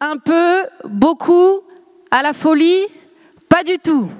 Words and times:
Un 0.00 0.16
peu 0.16 0.66
Beaucoup 0.84 1.60
À 2.10 2.22
la 2.22 2.32
folie 2.32 2.82
Pas 3.48 3.64
du 3.64 3.78
tout. 3.78 4.10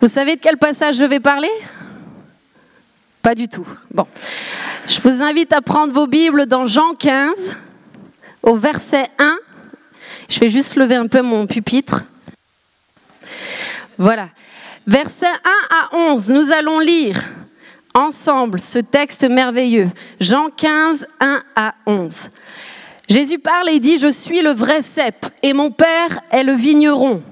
Vous 0.00 0.08
savez 0.08 0.36
de 0.36 0.40
quel 0.40 0.56
passage 0.56 0.96
je 0.96 1.04
vais 1.04 1.20
parler? 1.20 1.50
Pas 3.22 3.34
du 3.34 3.48
tout. 3.48 3.66
Bon. 3.90 4.06
Je 4.86 4.98
vous 5.02 5.22
invite 5.22 5.52
à 5.52 5.60
prendre 5.60 5.92
vos 5.92 6.06
Bibles 6.06 6.46
dans 6.46 6.66
Jean 6.66 6.94
15, 6.94 7.54
au 8.42 8.56
verset 8.56 9.08
1. 9.18 9.36
Je 10.28 10.40
vais 10.40 10.48
juste 10.48 10.76
lever 10.76 10.94
un 10.94 11.06
peu 11.06 11.20
mon 11.20 11.46
pupitre. 11.46 12.04
Voilà. 13.98 14.30
Verset 14.86 15.26
1 15.26 15.30
à 15.70 15.96
11, 15.96 16.30
nous 16.30 16.50
allons 16.50 16.78
lire 16.78 17.22
ensemble 17.92 18.58
ce 18.58 18.78
texte 18.78 19.28
merveilleux. 19.28 19.90
Jean 20.18 20.48
15, 20.48 21.06
1 21.20 21.42
à 21.56 21.74
11. 21.86 22.30
Jésus 23.10 23.40
parle 23.40 23.68
et 23.70 23.80
dit, 23.80 23.98
Je 23.98 24.08
suis 24.08 24.40
le 24.40 24.52
vrai 24.52 24.82
cep 24.82 25.26
et 25.42 25.52
mon 25.52 25.72
Père 25.72 26.20
est 26.30 26.44
le 26.44 26.52
vigneron. 26.52 27.22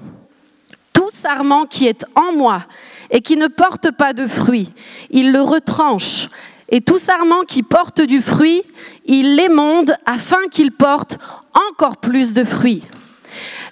Tout 0.91 1.09
sarment 1.09 1.65
qui 1.65 1.87
est 1.87 2.05
en 2.15 2.33
moi 2.33 2.65
et 3.09 3.21
qui 3.21 3.37
ne 3.37 3.47
porte 3.47 3.89
pas 3.91 4.11
de 4.11 4.27
fruit, 4.27 4.73
il 5.09 5.31
le 5.31 5.41
retranche. 5.41 6.27
Et 6.67 6.81
tout 6.81 6.97
sarment 6.97 7.43
qui 7.47 7.63
porte 7.63 8.01
du 8.01 8.21
fruit, 8.21 8.61
il 9.05 9.37
l'émonde 9.37 9.95
afin 10.05 10.49
qu'il 10.51 10.73
porte 10.73 11.17
encore 11.71 11.97
plus 11.97 12.33
de 12.33 12.43
fruits. 12.43 12.83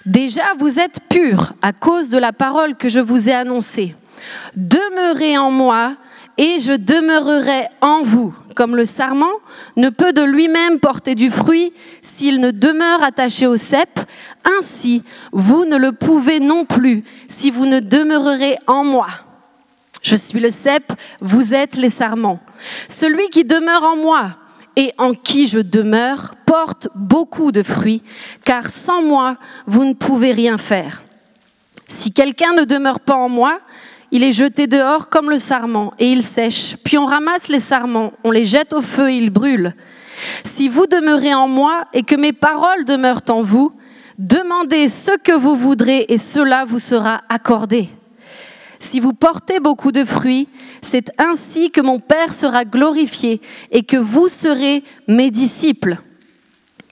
Déjà, 0.06 0.54
vous 0.58 0.80
êtes 0.80 1.00
purs 1.10 1.52
à 1.60 1.74
cause 1.74 2.08
de 2.08 2.16
la 2.16 2.32
parole 2.32 2.74
que 2.74 2.88
je 2.88 3.00
vous 3.00 3.28
ai 3.28 3.34
annoncée. 3.34 3.94
Demeurez 4.56 5.36
en 5.36 5.50
moi 5.50 5.94
et 6.38 6.58
je 6.58 6.72
demeurerai 6.72 7.66
en 7.82 8.00
vous. 8.00 8.34
Comme 8.58 8.74
le 8.74 8.86
sarment 8.86 9.30
ne 9.76 9.88
peut 9.88 10.12
de 10.12 10.22
lui-même 10.22 10.80
porter 10.80 11.14
du 11.14 11.30
fruit 11.30 11.72
s'il 12.02 12.40
ne 12.40 12.50
demeure 12.50 13.04
attaché 13.04 13.46
au 13.46 13.56
cep, 13.56 14.00
ainsi 14.58 15.04
vous 15.30 15.64
ne 15.64 15.76
le 15.76 15.92
pouvez 15.92 16.40
non 16.40 16.64
plus 16.64 17.04
si 17.28 17.52
vous 17.52 17.66
ne 17.66 17.78
demeurerez 17.78 18.56
en 18.66 18.82
moi. 18.82 19.06
Je 20.02 20.16
suis 20.16 20.40
le 20.40 20.50
cep, 20.50 20.92
vous 21.20 21.54
êtes 21.54 21.76
les 21.76 21.88
sarments. 21.88 22.40
Celui 22.88 23.30
qui 23.30 23.44
demeure 23.44 23.84
en 23.84 23.94
moi 23.94 24.30
et 24.74 24.92
en 24.98 25.14
qui 25.14 25.46
je 25.46 25.60
demeure 25.60 26.34
porte 26.44 26.88
beaucoup 26.96 27.52
de 27.52 27.62
fruits, 27.62 28.02
car 28.44 28.70
sans 28.70 29.02
moi, 29.02 29.36
vous 29.68 29.84
ne 29.84 29.94
pouvez 29.94 30.32
rien 30.32 30.58
faire. 30.58 31.04
Si 31.86 32.12
quelqu'un 32.12 32.54
ne 32.54 32.64
demeure 32.64 32.98
pas 32.98 33.14
en 33.14 33.28
moi, 33.28 33.60
il 34.10 34.24
est 34.24 34.32
jeté 34.32 34.66
dehors 34.66 35.08
comme 35.08 35.30
le 35.30 35.38
sarment, 35.38 35.92
et 35.98 36.10
il 36.10 36.22
sèche. 36.22 36.76
Puis 36.84 36.98
on 36.98 37.04
ramasse 37.04 37.48
les 37.48 37.60
sarments, 37.60 38.12
on 38.24 38.30
les 38.30 38.44
jette 38.44 38.72
au 38.72 38.82
feu 38.82 39.10
et 39.10 39.16
ils 39.16 39.30
brûlent. 39.30 39.74
Si 40.44 40.68
vous 40.68 40.86
demeurez 40.86 41.34
en 41.34 41.48
moi 41.48 41.84
et 41.92 42.02
que 42.02 42.16
mes 42.16 42.32
paroles 42.32 42.84
demeurent 42.84 43.22
en 43.28 43.42
vous, 43.42 43.72
demandez 44.18 44.88
ce 44.88 45.16
que 45.16 45.32
vous 45.32 45.54
voudrez 45.54 46.06
et 46.08 46.18
cela 46.18 46.64
vous 46.64 46.78
sera 46.78 47.22
accordé. 47.28 47.88
Si 48.80 49.00
vous 49.00 49.12
portez 49.12 49.60
beaucoup 49.60 49.92
de 49.92 50.04
fruits, 50.04 50.48
c'est 50.82 51.10
ainsi 51.18 51.70
que 51.70 51.80
mon 51.80 51.98
Père 51.98 52.32
sera 52.32 52.64
glorifié 52.64 53.40
et 53.70 53.82
que 53.82 53.96
vous 53.96 54.28
serez 54.28 54.84
mes 55.08 55.30
disciples. 55.30 55.98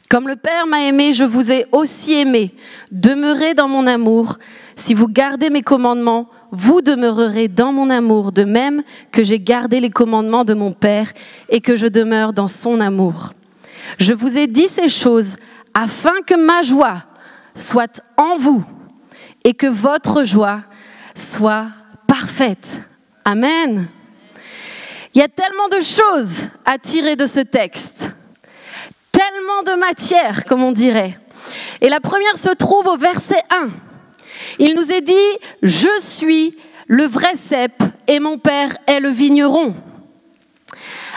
Comme 0.09 0.29
le 0.29 0.37
Père 0.37 0.67
m'a 0.67 0.83
aimé, 0.83 1.13
je 1.13 1.25
vous 1.25 1.53
ai 1.53 1.67
aussi 1.73 2.15
aimé. 2.15 2.53
Demeurez 2.93 3.55
dans 3.55 3.69
mon 3.69 3.87
amour. 3.87 4.39
Si 4.77 4.95
vous 4.95 5.09
gardez 5.09 5.51
mes 5.51 5.63
commandements, 5.63 6.29
vous 6.51 6.81
demeurerez 6.81 7.49
dans 7.49 7.73
mon 7.73 7.91
amour, 7.91 8.33
de 8.33 8.45
même 8.45 8.83
que 9.13 9.25
j'ai 9.25 9.41
gardé 9.41 9.81
les 9.81 9.91
commandements 9.91 10.45
de 10.45 10.55
mon 10.55 10.73
Père 10.73 11.11
et 11.49 11.61
que 11.61 11.77
je 11.77 11.87
demeure 11.87 12.33
dans 12.33 12.49
son 12.49 12.81
amour. 12.81 13.33
Je 13.99 14.13
vous 14.13 14.39
ai 14.39 14.47
dit 14.47 14.69
ces 14.69 14.89
choses 14.89 15.37
afin 15.75 16.23
que 16.27 16.35
ma 16.35 16.63
joie 16.63 17.03
soit 17.55 18.01
en 18.17 18.37
vous 18.37 18.65
et 19.45 19.55
que 19.55 19.67
votre 19.67 20.25
joie 20.25 20.63
soit 21.15 21.69
parfaite. 22.07 22.81
Amen. 23.25 23.89
Il 25.15 25.21
y 25.21 25.23
a 25.23 25.29
tellement 25.29 25.69
de 25.69 25.81
choses 25.81 26.49
à 26.65 26.79
tirer 26.79 27.17
de 27.17 27.27
ce 27.27 27.41
texte, 27.41 28.11
tellement 29.13 29.63
de 29.65 29.79
matière, 29.79 30.45
comme 30.45 30.63
on 30.63 30.73
dirait. 30.73 31.19
Et 31.81 31.89
la 31.89 32.01
première 32.01 32.37
se 32.37 32.51
trouve 32.51 32.87
au 32.87 32.97
verset 32.97 33.41
1. 33.51 33.71
Il 34.59 34.75
nous 34.75 34.91
est 34.91 35.01
dit, 35.01 35.39
je 35.63 35.89
suis 36.01 36.57
le 36.87 37.05
vrai 37.05 37.35
cep 37.37 37.73
et 38.07 38.21
mon 38.21 38.39
père 38.39 38.77
est 38.87 39.01
le 39.01 39.09
vigneron. 39.09 39.75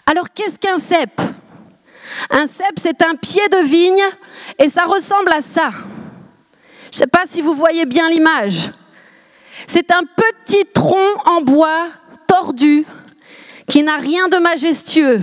Alors 0.06 0.28
qu'est-ce 0.34 0.60
qu'un 0.60 0.78
cep? 0.78 1.22
Un 2.30 2.48
cep, 2.48 2.74
c'est 2.78 3.02
un 3.04 3.16
pied 3.16 3.48
de 3.50 3.64
vigne 3.66 4.04
et 4.58 4.70
ça 4.70 4.86
ressemble 4.86 5.32
à 5.32 5.42
ça. 5.42 5.70
Je 6.92 6.98
ne 6.98 7.00
sais 7.02 7.08
pas 7.08 7.24
si 7.26 7.42
vous 7.42 7.54
voyez 7.54 7.86
bien 7.86 8.10
l'image. 8.10 8.72
C'est 9.68 9.92
un 9.92 10.02
petit 10.04 10.66
tronc 10.74 11.16
en 11.26 11.42
bois 11.42 11.88
tordu 12.28 12.86
qui 13.68 13.84
n'a 13.84 13.98
rien 13.98 14.28
de 14.28 14.38
majestueux. 14.38 15.22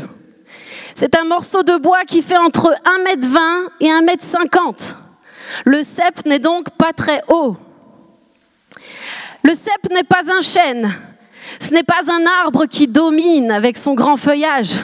C'est 0.94 1.17
un 1.17 1.25
morceau 1.25 1.62
de 1.62 1.77
bois 1.77 2.05
qui 2.05 2.23
fait 2.23 2.37
entre 2.37 2.75
1m20 2.84 3.69
et 3.81 3.88
1m50. 3.88 4.94
Le 5.65 5.83
cep 5.83 6.25
n'est 6.25 6.38
donc 6.38 6.71
pas 6.71 6.93
très 6.93 7.23
haut. 7.28 7.56
Le 9.42 9.54
cep 9.54 9.91
n'est 9.92 10.04
pas 10.04 10.22
un 10.32 10.41
chêne. 10.41 10.92
Ce 11.60 11.72
n'est 11.72 11.82
pas 11.82 12.02
un 12.10 12.24
arbre 12.44 12.66
qui 12.66 12.86
domine 12.86 13.50
avec 13.50 13.76
son 13.76 13.94
grand 13.94 14.16
feuillage. 14.16 14.76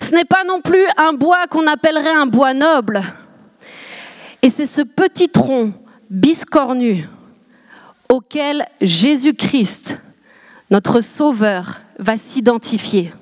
Ce 0.00 0.12
n'est 0.12 0.24
pas 0.24 0.44
non 0.44 0.60
plus 0.60 0.84
un 0.96 1.12
bois 1.12 1.46
qu'on 1.48 1.66
appellerait 1.66 2.14
un 2.14 2.26
bois 2.26 2.54
noble. 2.54 3.02
Et 4.42 4.50
c'est 4.50 4.66
ce 4.66 4.82
petit 4.82 5.28
tronc 5.28 5.72
biscornu 6.10 7.08
auquel 8.08 8.66
Jésus-Christ, 8.80 9.98
notre 10.70 11.00
Sauveur, 11.00 11.80
va 11.98 12.16
s'identifier. 12.16 13.12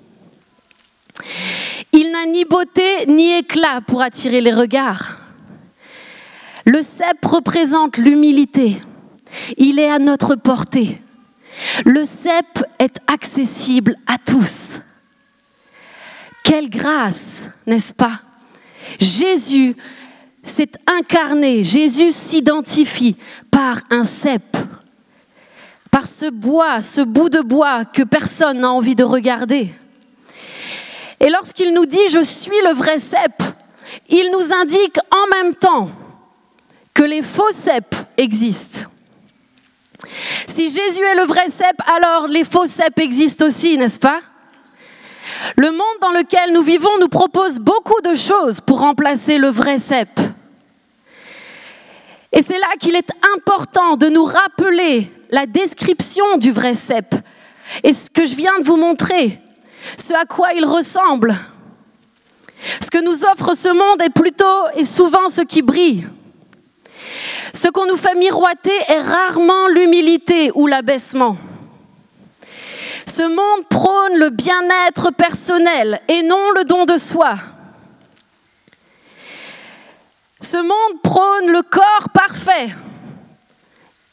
Il 1.92 2.10
n'a 2.12 2.26
ni 2.26 2.44
beauté 2.44 3.06
ni 3.06 3.36
éclat 3.36 3.80
pour 3.86 4.02
attirer 4.02 4.40
les 4.40 4.52
regards. 4.52 5.16
Le 6.64 6.82
cep 6.82 7.24
représente 7.24 7.96
l'humilité. 7.96 8.80
Il 9.56 9.78
est 9.78 9.90
à 9.90 9.98
notre 9.98 10.34
portée. 10.34 11.00
Le 11.84 12.04
cep 12.04 12.64
est 12.78 12.98
accessible 13.06 13.96
à 14.06 14.16
tous. 14.18 14.80
Quelle 16.44 16.70
grâce, 16.70 17.48
n'est-ce 17.66 17.94
pas? 17.94 18.22
Jésus 18.98 19.76
s'est 20.42 20.72
incarné, 20.86 21.64
Jésus 21.64 22.12
s'identifie 22.12 23.16
par 23.50 23.80
un 23.90 24.04
cep 24.04 24.56
par 25.90 26.06
ce 26.06 26.30
bois, 26.30 26.80
ce 26.80 27.00
bout 27.00 27.28
de 27.28 27.40
bois 27.40 27.84
que 27.84 28.02
personne 28.02 28.60
n'a 28.60 28.70
envie 28.70 28.94
de 28.94 29.04
regarder. 29.04 29.68
Et 31.18 31.28
lorsqu'il 31.28 31.74
nous 31.74 31.86
dit 31.86 32.08
je 32.10 32.22
suis 32.22 32.56
le 32.64 32.74
vrai 32.74 32.98
cep, 32.98 33.42
il 34.08 34.30
nous 34.32 34.52
indique 34.54 34.98
en 35.10 35.42
même 35.42 35.54
temps 35.54 35.90
que 36.94 37.02
les 37.02 37.22
faux 37.22 37.50
ceps 37.52 38.04
existent. 38.16 38.89
Si 40.46 40.70
Jésus 40.70 41.02
est 41.02 41.14
le 41.14 41.24
vrai 41.24 41.48
cep, 41.48 41.76
alors 41.86 42.28
les 42.28 42.44
faux 42.44 42.66
ceps 42.66 42.98
existent 42.98 43.46
aussi, 43.46 43.76
n'est-ce 43.78 43.98
pas? 43.98 44.20
Le 45.56 45.70
monde 45.70 45.98
dans 46.00 46.12
lequel 46.12 46.52
nous 46.52 46.62
vivons 46.62 46.98
nous 47.00 47.08
propose 47.08 47.58
beaucoup 47.58 48.00
de 48.02 48.14
choses 48.14 48.60
pour 48.60 48.80
remplacer 48.80 49.38
le 49.38 49.48
vrai 49.48 49.78
cep. 49.78 50.08
Et 52.32 52.42
c'est 52.42 52.58
là 52.58 52.68
qu'il 52.78 52.96
est 52.96 53.10
important 53.34 53.96
de 53.96 54.08
nous 54.08 54.24
rappeler 54.24 55.10
la 55.30 55.46
description 55.46 56.36
du 56.36 56.52
vrai 56.52 56.74
cep 56.74 57.14
et 57.82 57.92
ce 57.92 58.10
que 58.10 58.24
je 58.24 58.34
viens 58.34 58.58
de 58.58 58.64
vous 58.64 58.76
montrer, 58.76 59.38
ce 59.96 60.12
à 60.14 60.24
quoi 60.24 60.52
il 60.52 60.64
ressemble. 60.64 61.36
Ce 62.80 62.90
que 62.90 62.98
nous 62.98 63.24
offre 63.24 63.54
ce 63.54 63.68
monde 63.68 64.02
est 64.02 64.12
plutôt 64.12 64.68
et 64.76 64.84
souvent 64.84 65.28
ce 65.28 65.42
qui 65.42 65.62
brille. 65.62 66.06
Ce 67.52 67.68
qu'on 67.68 67.86
nous 67.86 67.96
fait 67.96 68.14
miroiter 68.14 68.76
est 68.88 69.02
rarement 69.02 69.68
l'humilité 69.68 70.50
ou 70.54 70.66
l'abaissement. 70.66 71.36
Ce 73.06 73.22
monde 73.22 73.66
prône 73.68 74.18
le 74.18 74.30
bien-être 74.30 75.10
personnel 75.10 76.00
et 76.08 76.22
non 76.22 76.50
le 76.52 76.64
don 76.64 76.84
de 76.84 76.96
soi. 76.96 77.36
Ce 80.40 80.56
monde 80.56 81.02
prône 81.02 81.50
le 81.50 81.62
corps 81.62 82.08
parfait 82.14 82.70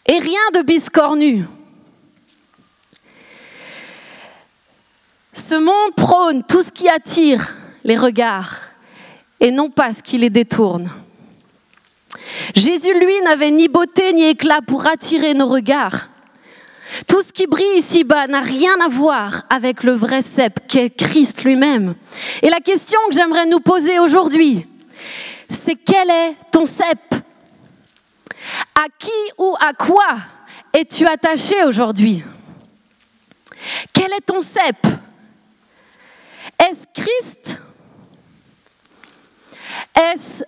et 0.06 0.20
rien 0.20 0.42
de 0.56 0.62
biscornu. 0.62 1.46
Ce 5.34 5.56
monde 5.56 5.94
prône 5.96 6.44
tout 6.44 6.64
ce 6.64 6.72
qui 6.72 6.90
attire 6.90 7.56
les 7.84 7.98
regards 7.98 8.60
et 9.40 9.52
non 9.52 9.70
pas 9.70 9.94
ce 9.94 10.02
qui 10.02 10.18
les 10.18 10.32
détourne. 10.32 10.90
Jésus, 12.56 12.94
lui, 12.94 13.22
n'avait 13.22 13.52
ni 13.52 13.68
beauté 13.68 14.14
ni 14.14 14.28
éclat 14.28 14.62
pour 14.66 14.88
attirer 14.88 15.34
nos 15.34 15.48
regards. 15.48 16.08
Tout 17.08 17.22
ce 17.22 17.34
qui 17.34 17.48
brille 17.48 17.78
ici-bas 17.78 18.28
n'a 18.28 18.40
rien 18.40 18.80
à 18.80 18.88
voir 18.88 19.44
avec 19.50 19.84
le 19.84 19.94
vrai 19.94 20.22
cep 20.22 20.60
qu'est 20.68 20.90
Christ 20.90 21.44
lui-même. 21.44 21.96
Et 22.42 22.50
la 22.50 22.60
question 22.60 23.00
que 23.10 23.16
j'aimerais 23.16 23.46
nous 23.46 23.60
poser 23.60 24.00
aujourd'hui, 24.00 24.66
c'est 25.50 25.76
quel 25.76 26.10
est 26.10 26.36
ton 26.52 26.66
cep? 26.66 27.00
À 28.76 28.86
qui 28.98 29.12
ou 29.38 29.56
à 29.60 29.74
quoi 29.74 30.18
es-tu 30.74 31.06
attaché 31.06 31.64
aujourd'hui? 31.66 32.24
Quel 33.94 34.14
est 34.14 34.26
ton 34.26 34.40
cep? 34.40 34.78
Est-ce 36.60 37.02
Christ? 37.02 37.60
Est-ce 39.96 40.44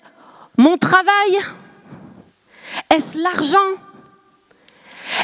mon 0.58 0.78
travail? 0.78 1.40
Est-ce 2.90 3.18
l'argent? 3.18 3.58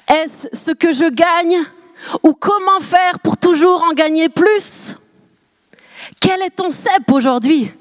Est-ce 0.08 0.48
ce 0.54 0.72
que 0.72 0.92
je 0.92 1.10
gagne? 1.10 1.64
Ou 2.24 2.34
comment 2.34 2.80
faire 2.80 3.20
pour 3.20 3.38
toujours 3.38 3.84
en 3.84 3.94
gagner 3.94 4.30
plus? 4.30 4.96
Quel 6.20 6.42
est 6.42 6.52
ton 6.52 6.70
cep 6.70 7.12
aujourd'hui? 7.12 7.72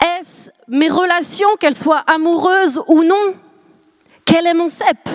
Est-ce 0.00 0.50
mes 0.68 0.88
relations, 0.88 1.48
qu'elles 1.58 1.76
soient 1.76 2.04
amoureuses 2.06 2.80
ou 2.88 3.04
non 3.04 3.34
Quel 4.24 4.46
est 4.46 4.54
mon 4.54 4.68
cep 4.68 5.08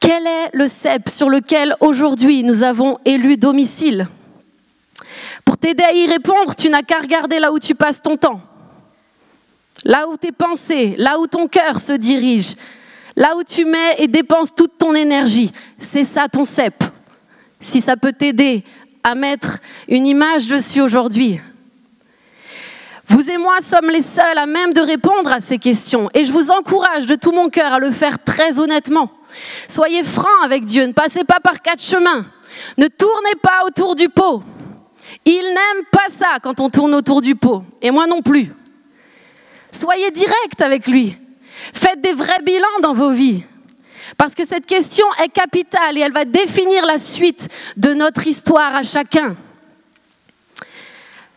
Quel 0.00 0.26
est 0.26 0.50
le 0.52 0.66
cep 0.66 1.08
sur 1.08 1.30
lequel 1.30 1.74
aujourd'hui 1.80 2.42
nous 2.42 2.62
avons 2.62 2.98
élu 3.04 3.36
domicile? 3.36 4.08
Pour 5.44 5.56
t'aider 5.56 5.84
à 5.84 5.92
y 5.92 6.06
répondre, 6.06 6.54
tu 6.56 6.68
n'as 6.68 6.82
qu'à 6.82 6.98
regarder 6.98 7.38
là 7.38 7.52
où 7.52 7.58
tu 7.58 7.74
passes 7.74 8.02
ton 8.02 8.16
temps, 8.16 8.40
là 9.84 10.08
où 10.08 10.16
tes 10.16 10.32
pensées, 10.32 10.94
là 10.98 11.18
où 11.18 11.26
ton 11.26 11.48
cœur 11.48 11.80
se 11.80 11.92
dirige, 11.92 12.54
là 13.16 13.36
où 13.36 13.42
tu 13.42 13.64
mets 13.64 13.96
et 13.98 14.08
dépenses 14.08 14.54
toute 14.54 14.78
ton 14.78 14.94
énergie. 14.94 15.52
C'est 15.78 16.04
ça 16.04 16.28
ton 16.28 16.44
cep. 16.44 16.84
Si 17.60 17.80
ça 17.80 17.96
peut 17.96 18.12
t'aider 18.12 18.64
à 19.02 19.14
mettre 19.14 19.58
une 19.88 20.06
image 20.06 20.46
dessus 20.46 20.80
aujourd'hui. 20.80 21.40
Vous 23.08 23.30
et 23.30 23.38
moi 23.38 23.56
sommes 23.62 23.88
les 23.88 24.02
seuls 24.02 24.36
à 24.36 24.46
même 24.46 24.74
de 24.74 24.82
répondre 24.82 25.32
à 25.32 25.40
ces 25.40 25.58
questions 25.58 26.10
et 26.12 26.26
je 26.26 26.32
vous 26.32 26.50
encourage 26.50 27.06
de 27.06 27.14
tout 27.14 27.32
mon 27.32 27.48
cœur 27.48 27.72
à 27.72 27.78
le 27.78 27.90
faire 27.90 28.22
très 28.22 28.60
honnêtement. 28.60 29.10
Soyez 29.66 30.04
francs 30.04 30.44
avec 30.44 30.64
Dieu, 30.64 30.84
ne 30.84 30.92
passez 30.92 31.24
pas 31.24 31.40
par 31.40 31.62
quatre 31.62 31.82
chemins, 31.82 32.26
ne 32.76 32.86
tournez 32.86 33.34
pas 33.42 33.64
autour 33.66 33.94
du 33.94 34.08
pot. 34.08 34.42
Il 35.24 35.40
n'aime 35.42 35.84
pas 35.90 36.08
ça 36.10 36.38
quand 36.42 36.60
on 36.60 36.68
tourne 36.68 36.94
autour 36.94 37.22
du 37.22 37.34
pot, 37.34 37.64
et 37.80 37.90
moi 37.90 38.06
non 38.06 38.20
plus. 38.20 38.52
Soyez 39.72 40.10
direct 40.10 40.60
avec 40.60 40.86
lui. 40.86 41.16
Faites 41.72 42.00
des 42.00 42.12
vrais 42.12 42.40
bilans 42.42 42.80
dans 42.82 42.92
vos 42.92 43.10
vies. 43.10 43.42
Parce 44.16 44.34
que 44.34 44.46
cette 44.46 44.66
question 44.66 45.04
est 45.22 45.28
capitale 45.28 45.98
et 45.98 46.00
elle 46.00 46.12
va 46.12 46.24
définir 46.24 46.86
la 46.86 46.98
suite 46.98 47.48
de 47.76 47.92
notre 47.92 48.26
histoire 48.26 48.74
à 48.74 48.82
chacun. 48.82 49.36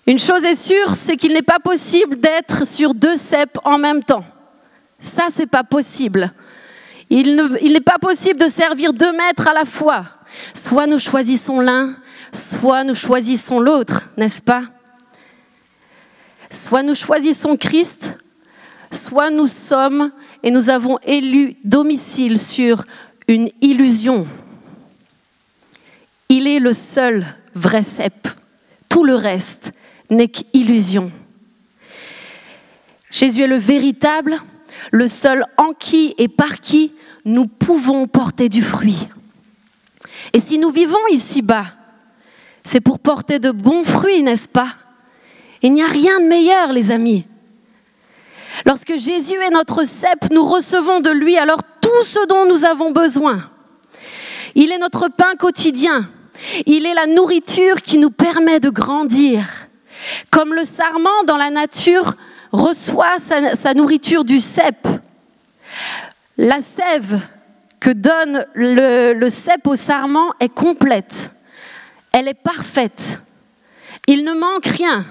Une 0.08 0.18
chose 0.18 0.44
est 0.46 0.56
sûre, 0.56 0.96
c'est 0.96 1.16
qu'il 1.16 1.34
n'est 1.34 1.42
pas 1.42 1.60
possible 1.60 2.20
d'être 2.20 2.66
sur 2.66 2.94
deux 2.94 3.18
ceps 3.18 3.60
en 3.64 3.78
même 3.78 4.04
temps. 4.04 4.26
Ça, 5.00 5.28
c'est 5.32 5.48
pas 5.48 5.64
possible. 5.64 6.34
Il 7.10 7.36
n'est 7.36 7.82
pas 7.82 8.00
possible 8.00 8.40
de 8.40 8.48
servir 8.48 8.94
deux 8.94 9.12
maîtres 9.12 9.48
à 9.48 9.54
la 9.54 9.66
fois. 9.66 10.06
Soit 10.54 10.88
nous 10.88 11.00
choisissons 11.00 11.60
l'un, 11.60 11.98
soit 12.34 12.84
nous 12.84 12.96
choisissons 12.96 13.60
l'autre, 13.60 14.10
n'est-ce 14.16 14.42
pas? 14.42 14.64
Soit 16.50 16.84
nous 16.84 16.96
choisissons 16.96 17.58
Christ, 17.58 18.18
soit 18.92 19.32
nous 19.32 19.48
sommes 19.48 20.12
et 20.44 20.52
nous 20.52 20.70
avons 20.70 20.98
élu 21.04 21.56
domicile 21.64 22.38
sur 22.38 22.84
une 23.28 23.50
illusion. 23.62 24.28
Il 26.30 26.48
est 26.48 26.60
le 26.60 26.74
seul 26.74 27.26
vrai 27.56 27.84
cep. 27.84 28.28
Tout 28.90 29.04
le 29.04 29.16
reste 29.16 29.72
n'est 30.10 30.28
qu'illusion. 30.28 31.12
Jésus 33.10 33.44
est 33.44 33.48
le 33.48 33.58
véritable, 33.58 34.42
le 34.92 35.08
seul 35.08 35.46
en 35.58 35.74
qui 35.74 36.14
et 36.18 36.28
par 36.28 36.62
qui 36.62 36.94
nous 37.26 37.48
pouvons 37.48 38.08
porter 38.08 38.50
du 38.50 38.62
fruit. 38.62 39.08
Et 40.34 40.40
si 40.40 40.58
nous 40.58 40.70
vivons 40.70 41.06
ici-bas, 41.12 41.66
c'est 42.64 42.82
pour 42.82 43.00
porter 43.00 43.40
de 43.40 43.52
bons 43.52 43.84
fruits, 43.84 44.24
n'est-ce 44.24 44.48
pas? 44.48 44.76
Il 45.62 45.74
n'y 45.74 45.82
a 45.82 45.88
rien 45.88 46.20
de 46.20 46.26
meilleur, 46.26 46.74
les 46.74 46.92
amis. 46.92 47.26
Lorsque 48.66 48.96
Jésus 48.98 49.36
est 49.36 49.50
notre 49.50 49.84
cep, 49.84 50.32
nous 50.32 50.46
recevons 50.46 51.00
de 51.00 51.10
lui 51.10 51.38
alors 51.38 51.62
tout 51.82 52.04
ce 52.04 52.26
dont 52.28 52.46
nous 52.46 52.66
avons 52.66 52.92
besoin. 52.92 53.50
Il 54.56 54.72
est 54.72 54.78
notre 54.78 55.08
pain 55.08 55.36
quotidien. 55.38 56.10
Il 56.66 56.86
est 56.86 56.94
la 56.94 57.08
nourriture 57.08 57.82
qui 57.82 57.98
nous 57.98 58.12
permet 58.12 58.60
de 58.60 58.70
grandir. 58.70 59.46
Comme 60.30 60.54
le 60.54 60.66
sarment 60.66 61.24
dans 61.26 61.38
la 61.38 61.50
nature 61.50 62.16
reçoit 62.52 63.20
sa, 63.20 63.74
nourriture 63.74 64.26
du 64.26 64.40
cep, 64.40 64.88
la 66.38 66.60
sève 66.62 67.20
que 67.80 67.92
donne 67.92 68.46
le, 68.54 69.14
le 69.14 69.28
au 69.66 69.76
sarment 69.76 70.34
est 70.40 70.54
complète. 70.54 71.32
Elle 72.12 72.28
est 72.28 72.34
parfaite. 72.34 73.22
Il 74.08 74.24
ne 74.24 74.34
manque 74.34 74.66
rien 74.66 75.06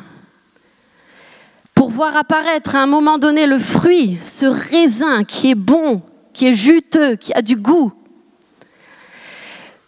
pour 1.81 1.89
voir 1.89 2.15
apparaître 2.15 2.77
à 2.77 2.81
un 2.81 2.87
moment 2.87 3.17
donné 3.17 3.47
le 3.47 3.59
fruit, 3.59 4.19
ce 4.21 4.45
raisin 4.45 5.25
qui 5.25 5.51
est 5.51 5.55
bon, 5.55 6.03
qui 6.35 6.47
est 6.47 6.53
juteux, 6.53 7.17
qui 7.17 7.33
a 7.33 7.41
du 7.41 7.57
goût. 7.57 7.91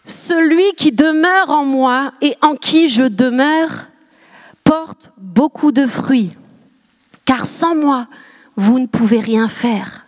Celui 0.03 0.73
qui 0.73 0.91
demeure 0.91 1.51
en 1.51 1.63
moi 1.63 2.11
et 2.19 2.35
en 2.41 2.55
qui 2.55 2.87
je 2.87 3.03
demeure 3.03 3.89
porte 4.63 5.11
beaucoup 5.19 5.71
de 5.71 5.85
fruits, 5.85 6.31
car 7.25 7.45
sans 7.45 7.75
moi, 7.75 8.07
vous 8.55 8.79
ne 8.79 8.87
pouvez 8.87 9.19
rien 9.19 9.47
faire. 9.47 10.07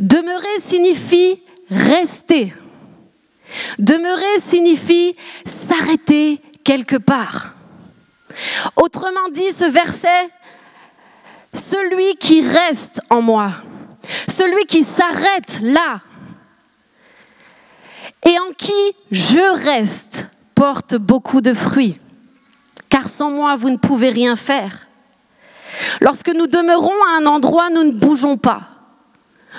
Demeurer 0.00 0.58
signifie 0.58 1.38
rester. 1.70 2.52
Demeurer 3.78 4.40
signifie 4.40 5.14
s'arrêter 5.44 6.40
quelque 6.64 6.96
part. 6.96 7.54
Autrement 8.74 9.28
dit, 9.32 9.52
ce 9.52 9.64
verset, 9.64 10.28
celui 11.54 12.16
qui 12.16 12.46
reste 12.46 13.02
en 13.10 13.22
moi, 13.22 13.52
celui 14.28 14.64
qui 14.66 14.82
s'arrête 14.82 15.60
là, 15.62 16.00
et 18.26 18.38
en 18.38 18.52
qui 18.56 18.72
je 19.10 19.64
reste, 19.64 20.26
porte 20.54 20.94
beaucoup 20.94 21.40
de 21.40 21.54
fruits 21.54 21.98
car 22.90 23.08
sans 23.08 23.30
moi, 23.30 23.56
vous 23.56 23.70
ne 23.70 23.76
pouvez 23.78 24.10
rien 24.10 24.36
faire. 24.36 24.86
Lorsque 26.00 26.28
nous 26.28 26.48
demeurons 26.48 27.02
à 27.04 27.16
un 27.18 27.26
endroit, 27.26 27.70
nous 27.70 27.84
ne 27.84 27.92
bougeons 27.92 28.36
pas. 28.36 28.68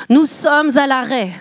Nous 0.10 0.26
sommes 0.26 0.78
à 0.78 0.86
l'arrêt. 0.86 1.32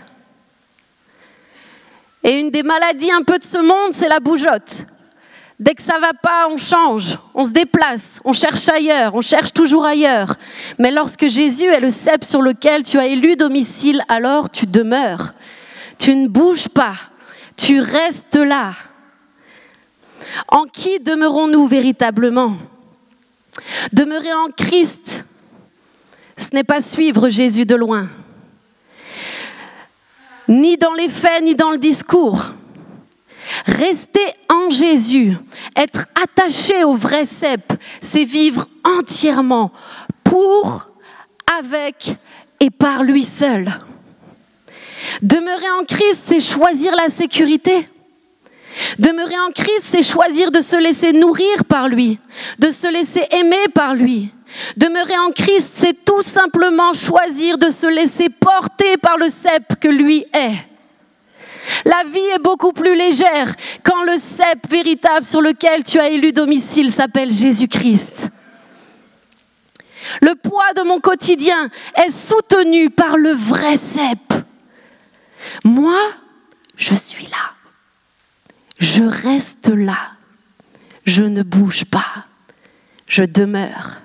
Et 2.23 2.39
une 2.39 2.51
des 2.51 2.63
maladies 2.63 3.11
un 3.11 3.23
peu 3.23 3.39
de 3.39 3.45
ce 3.45 3.59
monde, 3.59 3.93
c'est 3.93 4.09
la 4.09 4.21
bougeotte. 4.21 4.87
Dès 5.61 5.75
que 5.75 5.83
ça 5.83 5.99
va 5.99 6.15
pas, 6.15 6.49
on 6.49 6.57
change, 6.57 7.19
on 7.35 7.45
se 7.45 7.51
déplace, 7.51 8.23
on 8.25 8.33
cherche 8.33 8.67
ailleurs, 8.71 9.15
on 9.15 9.21
cherche 9.21 9.53
toujours 9.53 9.85
ailleurs. 9.85 10.37
Mais 10.79 10.91
lorsque 10.91 11.29
Jésus 11.29 11.67
est 11.67 11.81
le 11.81 11.91
cep 11.91 12.25
sur 12.25 12.41
lequel 12.41 12.83
tu 12.83 12.99
as 12.99 13.07
élu 13.07 13.37
domicile, 13.37 14.03
alors 14.09 14.49
tu 14.49 14.67
demeures. 14.67 15.35
Tu 15.99 16.17
ne 16.17 16.29
bouges 16.29 16.71
pas, 16.71 16.95
tu 17.59 17.79
restes 17.79 18.37
là. 18.37 18.73
En 20.49 20.65
qui 20.65 20.99
demeurons-nous 20.99 21.67
véritablement? 21.67 22.57
Demeurer 23.93 24.33
en 24.33 24.49
Christ, 24.57 25.27
ce 26.39 26.55
n'est 26.55 26.65
pas 26.65 26.81
suivre 26.81 27.29
Jésus 27.29 27.67
de 27.67 27.77
loin, 27.77 28.09
ni 30.49 30.79
dans 30.79 30.95
les 30.95 31.11
faits, 31.11 31.45
ni 31.45 31.55
dans 31.55 31.71
le 31.71 31.79
discours. 31.79 32.47
Rester 33.67 34.25
Jésus, 34.71 35.37
être 35.77 36.07
attaché 36.23 36.85
au 36.85 36.95
vrai 36.95 37.25
cep, 37.25 37.73
c'est 38.01 38.25
vivre 38.25 38.69
entièrement 38.85 39.73
pour, 40.25 40.87
avec 41.59 42.15
et 42.61 42.71
par 42.71 43.03
lui 43.03 43.25
seul. 43.25 43.71
Demeurer 45.23 45.71
en 45.81 45.85
Christ, 45.85 46.23
c'est 46.27 46.41
choisir 46.41 46.95
la 46.95 47.09
sécurité. 47.09 47.87
Demeurer 48.99 49.39
en 49.41 49.51
Christ, 49.53 49.83
c'est 49.83 50.03
choisir 50.03 50.51
de 50.51 50.61
se 50.61 50.77
laisser 50.77 51.13
nourrir 51.13 51.65
par 51.69 51.89
lui, 51.89 52.19
de 52.59 52.71
se 52.71 52.91
laisser 52.91 53.27
aimer 53.33 53.69
par 53.75 53.95
lui. 53.95 54.33
Demeurer 54.77 55.19
en 55.19 55.33
Christ, 55.33 55.71
c'est 55.75 56.05
tout 56.05 56.23
simplement 56.23 56.93
choisir 56.93 57.59
de 57.59 57.71
se 57.71 57.87
laisser 57.87 58.29
porter 58.29 58.97
par 58.99 59.17
le 59.17 59.29
cep 59.29 59.79
que 59.81 59.89
lui 59.89 60.25
est. 60.33 60.70
La 61.85 62.05
vie 62.05 62.19
est 62.35 62.43
beaucoup 62.43 62.73
plus 62.73 62.95
légère 62.95 63.55
quand 63.83 64.03
le 64.05 64.17
cep 64.17 64.69
véritable 64.69 65.25
sur 65.25 65.41
lequel 65.41 65.85
tu 65.85 65.99
as 65.99 66.09
élu 66.09 66.33
domicile 66.33 66.93
s'appelle 66.93 67.31
Jésus-Christ. 67.31 68.31
Le 70.23 70.35
poids 70.35 70.73
de 70.75 70.83
mon 70.83 71.01
quotidien 71.01 71.71
est 71.95 72.11
soutenu 72.11 72.91
par 72.91 73.17
le 73.17 73.33
vrai 73.33 73.77
cep. 73.77 74.19
Moi, 75.65 75.99
je 76.77 76.95
suis 76.95 77.27
là. 77.27 77.53
Je 78.79 79.03
reste 79.03 79.69
là. 79.69 80.13
Je 81.05 81.23
ne 81.23 81.43
bouge 81.43 81.85
pas. 81.85 82.27
je 83.07 83.25
demeure. 83.25 84.01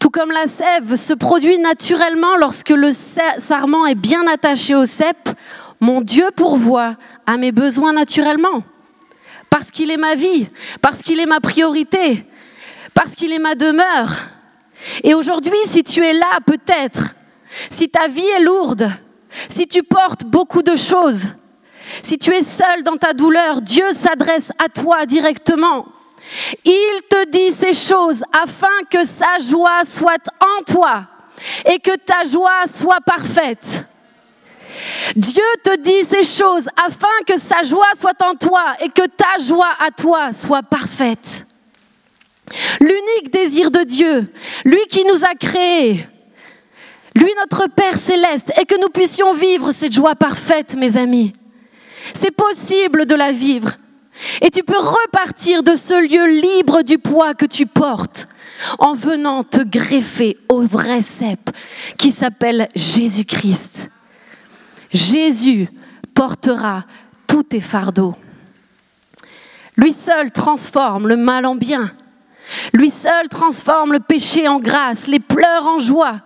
Tout 0.00 0.10
comme 0.10 0.30
la 0.30 0.46
sève 0.46 0.96
se 0.96 1.12
produit 1.12 1.58
naturellement 1.58 2.36
lorsque 2.36 2.70
le 2.70 2.90
sarment 2.92 3.86
est 3.86 3.94
bien 3.94 4.26
attaché 4.26 4.74
au 4.74 4.84
cep, 4.84 5.28
mon 5.80 6.00
Dieu 6.00 6.30
pourvoit 6.34 6.96
à 7.26 7.36
mes 7.36 7.52
besoins 7.52 7.92
naturellement. 7.92 8.62
Parce 9.50 9.70
qu'il 9.70 9.90
est 9.90 9.96
ma 9.96 10.14
vie, 10.14 10.48
parce 10.82 11.02
qu'il 11.02 11.20
est 11.20 11.26
ma 11.26 11.40
priorité, 11.40 12.26
parce 12.94 13.14
qu'il 13.14 13.32
est 13.32 13.38
ma 13.38 13.54
demeure. 13.54 14.10
Et 15.02 15.14
aujourd'hui, 15.14 15.56
si 15.64 15.82
tu 15.82 16.04
es 16.04 16.12
là, 16.12 16.38
peut-être, 16.44 17.14
si 17.70 17.88
ta 17.88 18.08
vie 18.08 18.26
est 18.26 18.42
lourde, 18.42 18.90
si 19.48 19.66
tu 19.66 19.82
portes 19.82 20.24
beaucoup 20.24 20.62
de 20.62 20.76
choses, 20.76 21.28
si 22.02 22.18
tu 22.18 22.34
es 22.34 22.42
seul 22.42 22.82
dans 22.82 22.96
ta 22.96 23.12
douleur, 23.12 23.62
Dieu 23.62 23.92
s'adresse 23.92 24.50
à 24.58 24.68
toi 24.68 25.06
directement. 25.06 25.86
Il 26.64 27.00
te 27.08 27.30
dit 27.30 27.52
ces 27.52 27.72
choses 27.72 28.22
afin 28.32 28.66
que 28.90 29.04
sa 29.04 29.38
joie 29.38 29.84
soit 29.84 30.28
en 30.40 30.62
toi 30.64 31.06
et 31.64 31.78
que 31.78 31.96
ta 31.96 32.24
joie 32.24 32.66
soit 32.66 33.00
parfaite. 33.00 33.84
Dieu 35.16 35.42
te 35.64 35.76
dit 35.78 36.04
ces 36.04 36.24
choses 36.24 36.68
afin 36.84 37.06
que 37.26 37.38
sa 37.38 37.62
joie 37.62 37.90
soit 37.98 38.20
en 38.22 38.34
toi 38.34 38.76
et 38.80 38.88
que 38.88 39.06
ta 39.06 39.42
joie 39.42 39.74
à 39.80 39.90
toi 39.90 40.32
soit 40.32 40.62
parfaite. 40.62 41.46
L'unique 42.80 43.32
désir 43.32 43.70
de 43.70 43.82
Dieu, 43.82 44.32
lui 44.64 44.84
qui 44.88 45.04
nous 45.04 45.24
a 45.24 45.34
créés, 45.34 46.06
lui 47.14 47.30
notre 47.40 47.66
Père 47.68 47.96
céleste, 47.96 48.52
est 48.56 48.64
que 48.64 48.80
nous 48.80 48.88
puissions 48.88 49.34
vivre 49.34 49.72
cette 49.72 49.92
joie 49.92 50.14
parfaite, 50.14 50.76
mes 50.76 50.96
amis. 50.96 51.32
C'est 52.14 52.30
possible 52.30 53.06
de 53.06 53.14
la 53.14 53.32
vivre. 53.32 53.72
Et 54.40 54.50
tu 54.50 54.62
peux 54.62 54.78
repartir 54.78 55.62
de 55.62 55.74
ce 55.74 55.94
lieu 55.94 56.26
libre 56.40 56.82
du 56.82 56.98
poids 56.98 57.34
que 57.34 57.46
tu 57.46 57.66
portes 57.66 58.28
en 58.78 58.94
venant 58.94 59.44
te 59.44 59.62
greffer 59.62 60.36
au 60.48 60.62
vrai 60.62 61.02
cep 61.02 61.50
qui 61.96 62.10
s'appelle 62.10 62.68
Jésus-Christ. 62.74 63.90
Jésus 64.92 65.68
portera 66.14 66.84
tous 67.26 67.42
tes 67.42 67.60
fardeaux. 67.60 68.14
Lui 69.76 69.92
seul 69.92 70.32
transforme 70.32 71.08
le 71.08 71.16
mal 71.16 71.46
en 71.46 71.54
bien. 71.54 71.92
Lui 72.72 72.90
seul 72.90 73.28
transforme 73.28 73.92
le 73.92 74.00
péché 74.00 74.48
en 74.48 74.58
grâce, 74.58 75.06
les 75.06 75.20
pleurs 75.20 75.66
en 75.66 75.78
joie. 75.78 76.20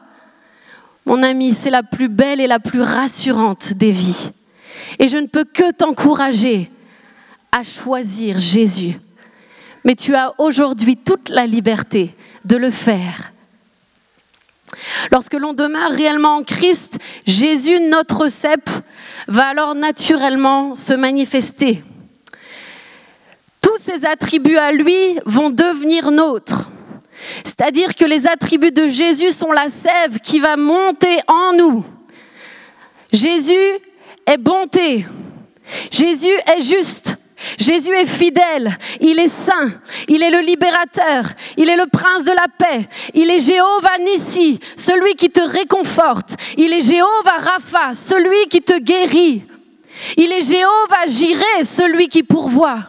Mon 1.05 1.23
ami, 1.23 1.53
c'est 1.53 1.71
la 1.71 1.83
plus 1.83 2.09
belle 2.09 2.41
et 2.41 2.47
la 2.47 2.61
plus 2.61 2.81
rassurante 2.81 3.73
des 3.73 3.91
vies. 3.91 4.31
Et 4.99 5.09
je 5.09 5.19
ne 5.19 5.27
peux 5.27 5.45
que 5.45 5.73
t'encourager 5.73 6.71
à 7.51 7.65
choisir 7.65 8.39
Jésus. 8.39 8.99
Mais 9.85 9.97
tu 9.97 10.15
as 10.15 10.33
aujourd'hui 10.39 10.97
toute 10.97 11.29
la 11.29 11.47
liberté 11.47 12.15
de 12.45 12.57
le 12.57 12.71
faire. 12.71 13.32
Lorsque 15.11 15.35
l'on 15.35 15.53
demeure 15.53 15.91
réellement 15.91 16.37
en 16.37 16.43
Christ, 16.43 16.99
Jésus, 17.27 17.81
notre 17.81 18.29
cep, 18.29 18.69
va 19.29 19.47
alors 19.47 19.75
naturellement 19.75 20.75
se 20.75 20.95
manifester. 20.95 21.83
Tous 23.61 23.77
ses 23.79 24.05
attributs 24.07 24.57
à 24.57 24.73
lui 24.73 25.19
vont 25.25 25.51
devenir 25.51 26.11
nôtres. 26.11 26.71
C'est-à-dire 27.45 27.95
que 27.95 28.05
les 28.05 28.27
attributs 28.27 28.73
de 28.73 28.89
Jésus 28.89 29.31
sont 29.31 29.53
la 29.53 29.69
sève 29.69 30.19
qui 30.23 30.41
va 30.41 30.57
monter 30.57 31.19
en 31.29 31.53
nous. 31.57 31.85
Jésus 33.13 33.53
est 34.27 34.39
bonté. 34.39 35.07
Jésus 35.91 36.35
est 36.57 36.63
juste. 36.63 37.17
Jésus 37.59 37.95
est 37.95 38.07
fidèle, 38.07 38.77
il 39.01 39.19
est 39.19 39.29
saint, 39.29 39.73
il 40.09 40.23
est 40.23 40.31
le 40.31 40.41
libérateur, 40.41 41.25
il 41.57 41.69
est 41.69 41.77
le 41.77 41.87
prince 41.87 42.25
de 42.25 42.33
la 42.33 42.47
paix, 42.59 42.89
il 43.15 43.31
est 43.31 43.41
Jéhovah 43.41 43.99
Nissi, 44.01 44.61
celui 44.77 45.15
qui 45.15 45.31
te 45.31 45.41
réconforte, 45.41 46.35
il 46.57 46.73
est 46.73 46.81
Jéhovah 46.81 47.39
Rapha, 47.39 47.95
celui 47.95 48.49
qui 48.49 48.63
te 48.63 48.79
guérit, 48.79 49.45
il 50.17 50.33
est 50.33 50.43
Jéhovah 50.43 51.07
Jireh, 51.07 51.65
celui 51.65 52.09
qui 52.09 52.23
pourvoit. 52.23 52.89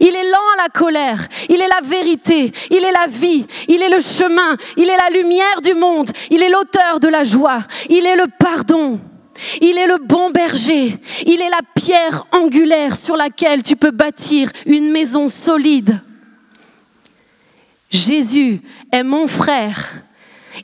Il 0.00 0.14
est 0.14 0.30
lent 0.30 0.38
à 0.58 0.62
la 0.64 0.68
colère, 0.68 1.26
il 1.48 1.60
est 1.60 1.68
la 1.68 1.80
vérité, 1.82 2.52
il 2.70 2.84
est 2.84 2.92
la 2.92 3.06
vie, 3.06 3.46
il 3.68 3.82
est 3.82 3.88
le 3.88 4.00
chemin, 4.00 4.56
il 4.76 4.90
est 4.90 4.96
la 4.96 5.08
lumière 5.10 5.62
du 5.62 5.74
monde, 5.74 6.10
il 6.30 6.42
est 6.42 6.48
l'auteur 6.48 7.00
de 7.00 7.08
la 7.08 7.24
joie, 7.24 7.62
il 7.88 8.04
est 8.04 8.16
le 8.16 8.26
pardon. 8.38 9.00
Il 9.60 9.78
est 9.78 9.86
le 9.86 9.98
bon 10.04 10.30
berger. 10.30 10.98
Il 11.26 11.40
est 11.40 11.48
la 11.48 11.60
pierre 11.74 12.26
angulaire 12.32 12.96
sur 12.96 13.16
laquelle 13.16 13.62
tu 13.62 13.76
peux 13.76 13.90
bâtir 13.90 14.50
une 14.66 14.90
maison 14.90 15.28
solide. 15.28 16.00
Jésus 17.90 18.60
est 18.92 19.02
mon 19.02 19.26
frère. 19.26 20.02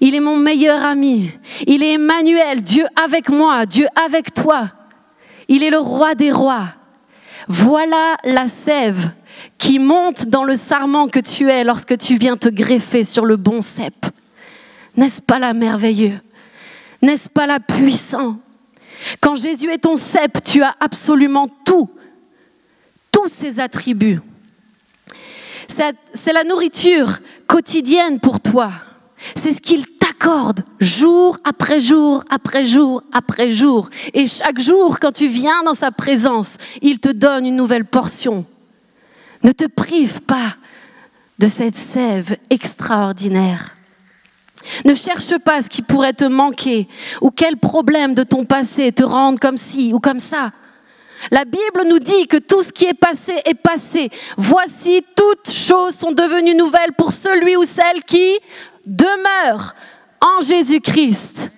Il 0.00 0.14
est 0.14 0.20
mon 0.20 0.36
meilleur 0.36 0.84
ami. 0.84 1.30
Il 1.66 1.82
est 1.82 1.94
Emmanuel, 1.94 2.62
Dieu 2.62 2.84
avec 3.02 3.28
moi, 3.28 3.66
Dieu 3.66 3.86
avec 3.94 4.34
toi. 4.34 4.70
Il 5.48 5.62
est 5.62 5.70
le 5.70 5.78
roi 5.78 6.14
des 6.14 6.30
rois. 6.30 6.68
Voilà 7.48 8.16
la 8.24 8.48
sève 8.48 9.10
qui 9.58 9.78
monte 9.78 10.26
dans 10.26 10.44
le 10.44 10.56
sarment 10.56 11.08
que 11.08 11.20
tu 11.20 11.48
es 11.48 11.64
lorsque 11.64 11.96
tu 11.98 12.16
viens 12.16 12.36
te 12.36 12.48
greffer 12.48 13.04
sur 13.04 13.24
le 13.24 13.36
bon 13.36 13.62
cep. 13.62 13.94
N'est-ce 14.96 15.22
pas 15.22 15.38
la 15.38 15.54
merveilleux? 15.54 16.18
N'est-ce 17.02 17.30
pas 17.30 17.46
la 17.46 17.60
puissant? 17.60 18.38
Quand 19.20 19.34
Jésus 19.34 19.70
est 19.70 19.78
ton 19.78 19.96
cep, 19.96 20.42
tu 20.44 20.62
as 20.62 20.74
absolument 20.80 21.48
tout, 21.64 21.90
tous 23.12 23.28
ses 23.28 23.60
attributs. 23.60 24.20
C'est 25.68 26.32
la 26.32 26.44
nourriture 26.44 27.18
quotidienne 27.46 28.20
pour 28.20 28.40
toi. 28.40 28.72
C'est 29.34 29.52
ce 29.52 29.60
qu'il 29.60 29.86
t'accorde 29.86 30.62
jour 30.80 31.38
après 31.44 31.80
jour, 31.80 32.22
après 32.30 32.64
jour, 32.64 33.02
après 33.12 33.50
jour. 33.50 33.88
Et 34.14 34.26
chaque 34.26 34.60
jour, 34.60 34.98
quand 35.00 35.12
tu 35.12 35.28
viens 35.28 35.62
dans 35.64 35.74
sa 35.74 35.90
présence, 35.90 36.58
il 36.82 37.00
te 37.00 37.08
donne 37.08 37.46
une 37.46 37.56
nouvelle 37.56 37.84
portion. 37.84 38.44
Ne 39.42 39.52
te 39.52 39.66
prive 39.66 40.20
pas 40.22 40.56
de 41.38 41.48
cette 41.48 41.76
sève 41.76 42.36
extraordinaire. 42.50 43.74
Ne 44.84 44.94
cherche 44.94 45.36
pas 45.38 45.62
ce 45.62 45.68
qui 45.68 45.82
pourrait 45.82 46.12
te 46.12 46.24
manquer 46.24 46.88
ou 47.20 47.30
quel 47.30 47.56
problème 47.56 48.14
de 48.14 48.22
ton 48.22 48.44
passé 48.44 48.92
te 48.92 49.02
rende 49.02 49.38
comme 49.38 49.56
ci 49.56 49.92
ou 49.92 50.00
comme 50.00 50.20
ça. 50.20 50.52
La 51.30 51.44
Bible 51.44 51.84
nous 51.88 51.98
dit 51.98 52.26
que 52.26 52.36
tout 52.36 52.62
ce 52.62 52.72
qui 52.72 52.84
est 52.84 52.94
passé 52.94 53.32
est 53.44 53.54
passé. 53.54 54.10
Voici, 54.36 55.04
toutes 55.16 55.50
choses 55.50 55.94
sont 55.94 56.12
devenues 56.12 56.54
nouvelles 56.54 56.92
pour 56.96 57.12
celui 57.12 57.56
ou 57.56 57.64
celle 57.64 58.04
qui 58.04 58.38
demeure 58.84 59.74
en 60.20 60.40
Jésus-Christ. 60.42 61.50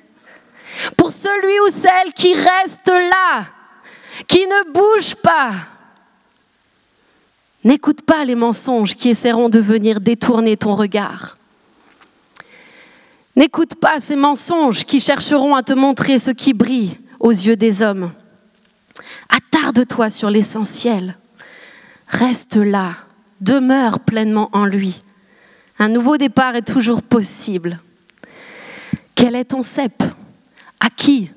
Pour 0.97 1.11
celui 1.11 1.61
ou 1.61 1.69
celle 1.71 2.13
qui 2.15 2.35
reste 2.35 2.89
là, 2.89 3.47
qui 4.27 4.47
ne 4.47 4.73
bouge 4.73 5.17
pas. 5.17 5.53
N'écoute 7.65 8.03
pas 8.03 8.25
les 8.25 8.37
mensonges 8.37 8.95
qui 8.95 9.11
essaieront 9.11 9.49
de 9.49 9.59
venir 9.59 10.01
détourner 10.01 10.57
ton 10.57 10.75
regard. 10.75 11.38
N'écoute 13.39 13.77
pas 13.77 14.01
ces 14.01 14.17
mensonges 14.17 14.85
qui 14.85 14.99
chercheront 14.99 15.55
à 15.55 15.63
te 15.63 15.73
montrer 15.73 16.19
ce 16.19 16.33
qui 16.33 16.55
brille 16.55 16.99
aux 17.21 17.31
yeux 17.31 17.55
des 17.55 17.83
hommes. 17.83 18.11
Attarde-toi 19.29 20.11
sur 20.11 20.29
l'essentiel. 20.29 21.17
Reste 22.09 22.57
là, 22.57 22.95
demeure 23.41 24.01
pleinement 24.01 24.51
en 24.53 24.65
lui. 24.65 25.03
Un 25.79 25.89
nouveau 25.89 26.17
départ 26.17 26.57
est 26.57 26.67
toujours 26.67 27.01
possible. 27.01 27.79
Quel 29.15 29.37
est 29.37 29.45
ton 29.45 29.63
cep? 29.63 30.03
À 30.81 30.91
qui 30.91 31.31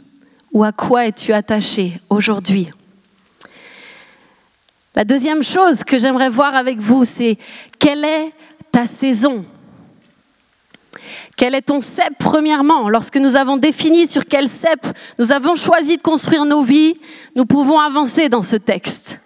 ou 0.51 0.63
à 0.63 0.71
quoi 0.71 1.05
es-tu 1.05 1.33
attaché 1.33 2.01
aujourd'hui? 2.09 2.71
La 4.95 5.05
deuxième 5.05 5.43
chose 5.43 5.83
que 5.83 5.99
j'aimerais 5.99 6.29
voir 6.29 6.55
avec 6.55 6.79
vous, 6.79 7.05
c'est 7.05 7.37
quelle 7.77 8.03
est 8.03 8.33
ta 8.71 8.87
saison? 8.87 9.45
Quel 11.37 11.55
est 11.55 11.61
ton 11.61 11.79
cep 11.79 12.13
premièrement? 12.19 12.89
Lorsque 12.89 13.17
nous 13.17 13.35
avons 13.35 13.57
défini 13.57 14.07
sur 14.07 14.25
quel 14.25 14.49
cep 14.49 14.85
nous 15.19 15.31
avons 15.31 15.55
choisi 15.55 15.97
de 15.97 16.01
construire 16.01 16.45
nos 16.45 16.63
vies, 16.63 16.99
nous 17.35 17.45
pouvons 17.45 17.79
avancer 17.79 18.29
dans 18.29 18.41
ce 18.41 18.55
texte. 18.55 19.19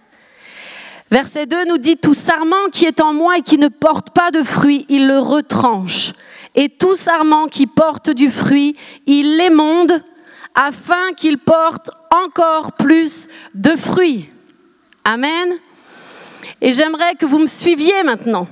Verset 1.11 1.45
2 1.45 1.65
nous 1.65 1.77
dit, 1.77 1.97
tout 1.97 2.13
sarment 2.13 2.69
qui 2.71 2.85
est 2.85 2.99
en 2.99 3.13
moi 3.13 3.37
et 3.37 3.41
qui 3.41 3.57
ne 3.57 3.67
porte 3.67 4.09
pas 4.09 4.31
de 4.31 4.43
fruit, 4.43 4.85
il 4.89 5.07
le 5.07 5.19
retranche. 5.19 6.13
Et 6.55 6.69
tout 6.69 6.95
sarment 6.95 7.47
qui 7.47 7.67
porte 7.67 8.09
du 8.09 8.29
fruit, 8.29 8.75
il 9.05 9.37
l'émonde 9.37 10.03
afin 10.55 11.13
qu'il 11.15 11.37
porte 11.37 11.91
encore 12.11 12.73
plus 12.73 13.27
de 13.53 13.75
fruits. 13.75 14.29
Amen. 15.03 15.53
Et 16.61 16.73
j'aimerais 16.73 17.15
que 17.15 17.25
vous 17.25 17.39
me 17.39 17.47
suiviez 17.47 18.03
maintenant. 18.03 18.47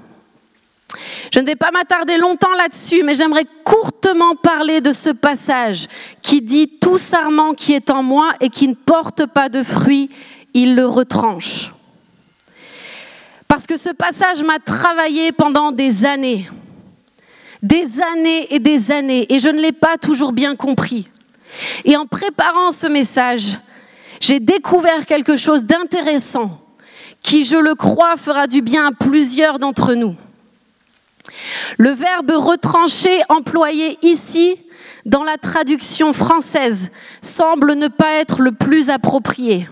Je 1.31 1.39
ne 1.39 1.45
vais 1.45 1.55
pas 1.55 1.71
m'attarder 1.71 2.17
longtemps 2.17 2.53
là-dessus, 2.53 3.03
mais 3.03 3.15
j'aimerais 3.15 3.45
courtement 3.63 4.35
parler 4.35 4.81
de 4.81 4.91
ce 4.91 5.09
passage 5.09 5.87
qui 6.21 6.41
dit 6.41 6.69
tout 6.81 6.97
sarment 6.97 7.53
qui 7.53 7.73
est 7.73 7.89
en 7.89 8.03
moi 8.03 8.33
et 8.39 8.49
qui 8.49 8.67
ne 8.67 8.75
porte 8.75 9.25
pas 9.25 9.49
de 9.49 9.63
fruits, 9.63 10.09
il 10.53 10.75
le 10.75 10.85
retranche. 10.85 11.71
Parce 13.47 13.67
que 13.67 13.77
ce 13.77 13.89
passage 13.89 14.43
m'a 14.43 14.59
travaillé 14.59 15.31
pendant 15.31 15.71
des 15.71 16.05
années. 16.05 16.49
Des 17.61 18.01
années 18.01 18.53
et 18.53 18.59
des 18.59 18.91
années. 18.91 19.31
Et 19.31 19.39
je 19.39 19.49
ne 19.49 19.59
l'ai 19.59 19.71
pas 19.71 19.97
toujours 19.97 20.31
bien 20.31 20.55
compris. 20.55 21.07
Et 21.85 21.95
en 21.95 22.05
préparant 22.05 22.71
ce 22.71 22.87
message, 22.87 23.59
j'ai 24.19 24.39
découvert 24.39 25.05
quelque 25.05 25.35
chose 25.35 25.65
d'intéressant 25.65 26.59
qui, 27.21 27.43
je 27.43 27.55
le 27.55 27.75
crois, 27.75 28.17
fera 28.17 28.47
du 28.47 28.61
bien 28.61 28.87
à 28.87 28.91
plusieurs 28.91 29.59
d'entre 29.59 29.93
nous. 29.93 30.15
Le 31.77 31.91
verbe 31.91 32.31
retrancher 32.31 33.21
employé 33.29 33.97
ici 34.01 34.57
dans 35.05 35.23
la 35.23 35.37
traduction 35.37 36.13
française 36.13 36.91
semble 37.21 37.73
ne 37.73 37.87
pas 37.87 38.13
être 38.13 38.41
le 38.41 38.51
plus 38.51 38.89
approprié. 38.89 39.67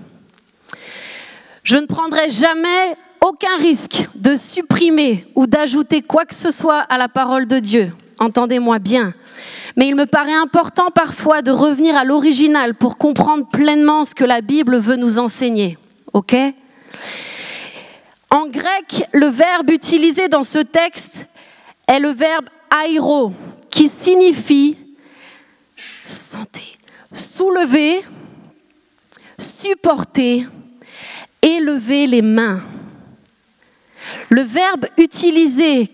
Je 1.63 1.77
ne 1.77 1.85
prendrai 1.85 2.29
jamais 2.29 2.95
aucun 3.21 3.55
risque 3.57 4.07
de 4.15 4.35
supprimer 4.35 5.25
ou 5.35 5.45
d'ajouter 5.45 6.01
quoi 6.01 6.25
que 6.25 6.35
ce 6.35 6.51
soit 6.51 6.79
à 6.79 6.97
la 6.97 7.07
parole 7.07 7.45
de 7.45 7.59
Dieu. 7.59 7.93
Entendez-moi 8.19 8.79
bien. 8.79 9.13
Mais 9.75 9.87
il 9.87 9.95
me 9.95 10.05
paraît 10.05 10.33
important 10.33 10.91
parfois 10.93 11.41
de 11.41 11.51
revenir 11.51 11.95
à 11.95 12.03
l'original 12.03 12.73
pour 12.75 12.97
comprendre 12.97 13.47
pleinement 13.47 14.03
ce 14.03 14.15
que 14.15 14.25
la 14.25 14.41
Bible 14.41 14.77
veut 14.77 14.95
nous 14.95 15.19
enseigner. 15.19 15.77
OK? 16.13 16.35
En 18.29 18.47
grec, 18.47 19.07
le 19.11 19.27
verbe 19.27 19.69
utilisé 19.69 20.27
dans 20.27 20.43
ce 20.43 20.59
texte 20.59 21.27
est 21.91 21.99
le 21.99 22.11
verbe 22.11 22.45
airo, 22.85 23.33
qui 23.69 23.89
signifie 23.89 24.77
santé, 26.05 26.61
soulever, 27.13 28.01
supporter, 29.37 30.47
élever 31.41 32.07
les 32.07 32.21
mains. 32.21 32.61
Le 34.29 34.41
verbe 34.41 34.85
utilisé, 34.97 35.89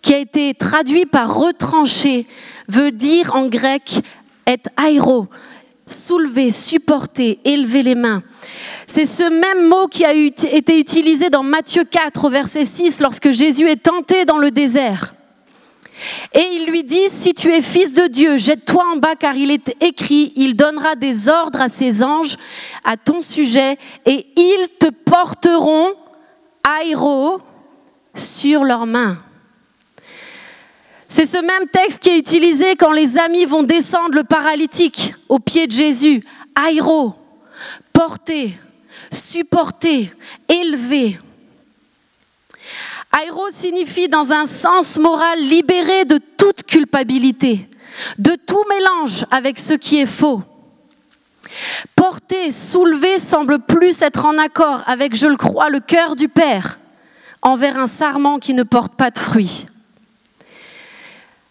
qui 0.00 0.14
a 0.14 0.18
été 0.18 0.54
traduit 0.54 1.06
par 1.06 1.34
retrancher, 1.34 2.26
veut 2.68 2.92
dire 2.92 3.34
en 3.34 3.46
grec 3.46 4.00
être 4.46 4.70
aéro, 4.76 5.26
soulever, 5.88 6.52
supporter, 6.52 7.40
élever 7.44 7.82
les 7.82 7.96
mains. 7.96 8.22
C'est 8.86 9.06
ce 9.06 9.24
même 9.24 9.68
mot 9.68 9.88
qui 9.88 10.04
a 10.04 10.12
été 10.12 10.78
utilisé 10.78 11.30
dans 11.30 11.42
Matthieu 11.42 11.82
4 11.84 12.24
au 12.24 12.30
verset 12.30 12.64
6 12.64 13.00
lorsque 13.00 13.32
Jésus 13.32 13.68
est 13.68 13.82
tenté 13.82 14.24
dans 14.24 14.38
le 14.38 14.52
désert. 14.52 15.15
Et 16.34 16.46
il 16.52 16.66
lui 16.66 16.84
dit, 16.84 17.08
si 17.08 17.34
tu 17.34 17.52
es 17.52 17.62
fils 17.62 17.94
de 17.94 18.06
Dieu, 18.06 18.36
jette-toi 18.36 18.84
en 18.92 18.96
bas 18.96 19.16
car 19.16 19.34
il 19.36 19.50
est 19.50 19.74
écrit, 19.82 20.32
il 20.36 20.54
donnera 20.54 20.94
des 20.94 21.28
ordres 21.28 21.60
à 21.60 21.68
ses 21.68 22.02
anges 22.02 22.36
à 22.84 22.96
ton 22.96 23.22
sujet 23.22 23.78
et 24.04 24.26
ils 24.36 24.68
te 24.78 24.88
porteront 24.90 25.94
aéro 26.62 27.40
sur 28.14 28.64
leurs 28.64 28.86
mains. 28.86 29.18
C'est 31.08 31.26
ce 31.26 31.38
même 31.38 31.68
texte 31.72 32.00
qui 32.00 32.10
est 32.10 32.18
utilisé 32.18 32.76
quand 32.76 32.92
les 32.92 33.16
amis 33.16 33.46
vont 33.46 33.62
descendre 33.62 34.14
le 34.14 34.24
paralytique 34.24 35.14
au 35.28 35.38
pied 35.38 35.66
de 35.66 35.72
Jésus. 35.72 36.22
Aéro, 36.54 37.14
porter, 37.92 38.58
supporter, 39.10 40.12
élever. 40.48 41.18
Aéro 43.18 43.48
signifie 43.50 44.10
dans 44.10 44.34
un 44.34 44.44
sens 44.44 44.98
moral 44.98 45.38
libéré 45.38 46.04
de 46.04 46.20
toute 46.36 46.64
culpabilité, 46.64 47.66
de 48.18 48.36
tout 48.46 48.62
mélange 48.68 49.24
avec 49.30 49.58
ce 49.58 49.72
qui 49.72 49.98
est 50.00 50.04
faux. 50.04 50.42
Porter, 51.94 52.50
soulever 52.50 53.18
semble 53.18 53.60
plus 53.60 54.02
être 54.02 54.26
en 54.26 54.36
accord 54.36 54.82
avec, 54.86 55.16
je 55.16 55.26
le 55.26 55.38
crois, 55.38 55.70
le 55.70 55.80
cœur 55.80 56.14
du 56.14 56.28
Père 56.28 56.78
envers 57.40 57.78
un 57.78 57.86
sarment 57.86 58.38
qui 58.38 58.52
ne 58.52 58.64
porte 58.64 58.92
pas 58.92 59.10
de 59.10 59.18
fruits. 59.18 59.66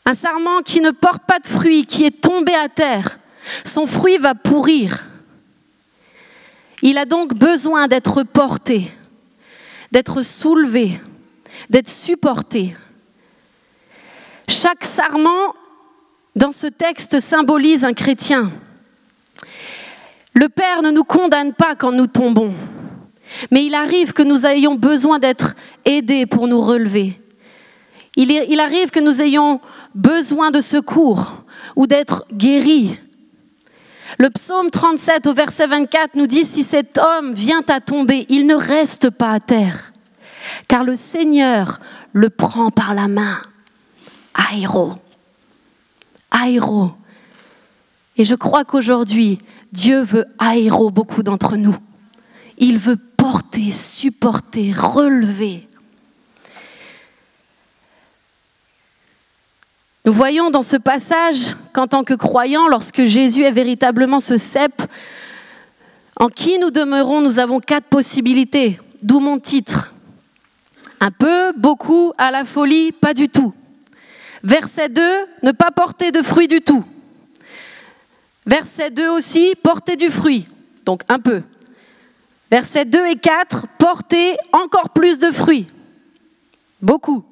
Un 0.06 0.14
sarment 0.14 0.62
qui 0.64 0.82
ne 0.82 0.92
porte 0.92 1.24
pas 1.24 1.40
de 1.40 1.48
fruits, 1.48 1.88
qui 1.88 2.06
est 2.06 2.22
tombé 2.22 2.54
à 2.54 2.70
terre, 2.70 3.18
son 3.64 3.88
fruit 3.88 4.20
va 4.20 4.36
pourrir. 4.36 5.04
Il 6.84 7.00
a 7.00 7.06
donc 7.06 7.34
besoin 7.34 7.88
d'être 7.88 8.22
porté, 8.22 8.92
d'être 9.92 10.22
soulevé, 10.22 11.00
d'être 11.70 11.90
supporté. 11.90 12.76
Chaque 14.48 14.86
sarment 14.86 15.54
dans 16.36 16.52
ce 16.52 16.68
texte 16.68 17.20
symbolise 17.20 17.84
un 17.84 17.94
chrétien. 17.94 18.52
Le 20.34 20.50
Père 20.50 20.82
ne 20.82 20.92
nous 20.92 21.04
condamne 21.04 21.54
pas 21.54 21.76
quand 21.76 21.92
nous 21.92 22.08
tombons, 22.08 22.54
mais 23.52 23.66
il 23.66 23.74
arrive 23.74 24.14
que 24.14 24.24
nous 24.24 24.46
ayons 24.46 24.76
besoin 24.76 25.20
d'être 25.20 25.56
aidés 25.86 26.26
pour 26.26 26.48
nous 26.48 26.62
relever. 26.62 27.20
Il, 28.18 28.60
arrive 28.60 28.92
que 28.92 29.00
nous 29.00 29.22
ayons 29.22 29.60
besoin 29.94 30.52
de 30.52 30.62
secours 30.62 31.34
ou 31.76 31.86
d'être 31.86 32.26
guéris. 32.32 32.98
Le 34.20 34.30
psaume 34.30 34.70
37 34.70 35.28
au 35.28 35.34
verset 35.34 35.68
24 35.68 36.16
nous 36.16 36.28
dit, 36.28 36.46
si 36.46 36.64
cet 36.64 36.98
homme 36.98 37.34
vient 37.34 37.64
à 37.68 37.82
tomber, 37.82 38.26
il 38.30 38.46
ne 38.48 38.56
reste 38.56 39.10
pas 39.10 39.32
à 39.32 39.40
terre 39.42 39.92
car 40.68 40.84
le 40.84 40.96
Seigneur 40.96 41.80
le 42.14 42.30
prend 42.30 42.70
par 42.72 42.94
la 42.94 43.08
main. 43.08 43.42
Aéro. 44.34 44.96
Aéro. 46.32 46.92
Et 48.18 48.26
je 48.26 48.36
crois 48.36 48.66
qu'aujourd'hui, 48.66 49.40
Dieu 49.72 50.02
veut 50.02 50.26
aéro 50.40 50.90
beaucoup 50.90 51.24
d'entre 51.24 51.58
nous. 51.58 51.76
Il 52.58 52.78
veut 52.78 52.96
porter, 52.96 53.72
supporter, 53.72 54.72
relever. 54.72 55.68
Nous 60.06 60.14
voyons 60.14 60.52
dans 60.52 60.62
ce 60.62 60.78
passage 60.78 61.56
qu'en 61.74 61.88
tant 61.88 62.04
que 62.04 62.14
croyants, 62.14 62.68
lorsque 62.68 63.06
Jésus 63.06 63.44
est 63.44 63.52
véritablement 63.52 64.20
ce 64.20 64.38
cep, 64.38 64.84
en 66.18 66.30
qui 66.30 66.60
nous 66.60 66.70
demeurons, 66.70 67.22
nous 67.22 67.40
avons 67.40 67.60
quatre 67.60 67.88
possibilités, 67.88 68.80
d'où 69.02 69.20
mon 69.20 69.40
titre. 69.40 69.95
Un 71.06 71.12
peu, 71.12 71.52
beaucoup, 71.56 72.14
à 72.18 72.32
la 72.32 72.46
folie, 72.46 72.92
pas 72.92 73.14
du 73.14 73.30
tout. 73.30 73.54
Verset 74.42 74.90
2, 74.90 75.02
ne 75.44 75.52
pas 75.52 75.70
porter 75.70 76.12
de 76.12 76.24
fruit 76.24 76.48
du 76.48 76.62
tout. 76.62 76.84
Verset 78.48 78.90
2 78.90 79.10
aussi, 79.10 79.54
porter 79.62 79.98
du 79.98 80.10
fruit, 80.10 80.48
donc 80.84 81.04
un 81.08 81.20
peu. 81.20 81.44
Verset 82.50 82.86
2 82.86 83.06
et 83.06 83.18
4, 83.18 83.68
porter 83.78 84.36
encore 84.52 84.90
plus 84.90 85.20
de 85.20 85.30
fruits. 85.30 85.68
Beaucoup. 86.82 87.24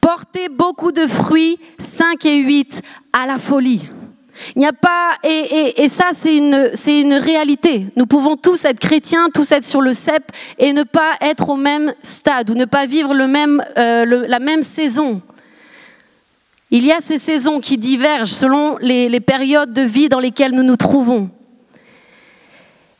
Porter 0.00 0.48
beaucoup 0.48 0.92
de 0.92 1.06
fruits, 1.06 1.58
5 1.78 2.24
et 2.24 2.38
8, 2.38 2.80
à 3.12 3.26
la 3.26 3.38
folie. 3.38 3.90
Il 4.56 4.60
n'y 4.60 4.66
a 4.66 4.72
pas, 4.72 5.18
et, 5.22 5.86
ça 5.90 6.06
c'est 6.12 6.34
une, 6.34 7.12
réalité. 7.12 7.88
Nous 7.94 8.06
pouvons 8.06 8.36
tous 8.36 8.64
être 8.64 8.80
chrétiens, 8.80 9.28
tous 9.28 9.52
être 9.52 9.66
sur 9.66 9.82
le 9.82 9.92
cep 9.92 10.24
et 10.58 10.72
ne 10.72 10.82
pas 10.82 11.12
être 11.20 11.50
au 11.50 11.56
même 11.56 11.92
stade 12.02 12.48
ou 12.48 12.54
ne 12.54 12.64
pas 12.64 12.86
vivre 12.86 13.12
euh, 13.14 14.26
la 14.26 14.38
même 14.38 14.62
saison. 14.62 15.20
Il 16.70 16.86
y 16.86 16.90
a 16.90 17.02
ces 17.02 17.18
saisons 17.18 17.60
qui 17.60 17.76
divergent 17.76 18.32
selon 18.32 18.78
les, 18.80 19.10
les 19.10 19.20
périodes 19.20 19.74
de 19.74 19.82
vie 19.82 20.08
dans 20.08 20.20
lesquelles 20.20 20.52
nous 20.52 20.62
nous 20.62 20.78
trouvons. 20.78 21.28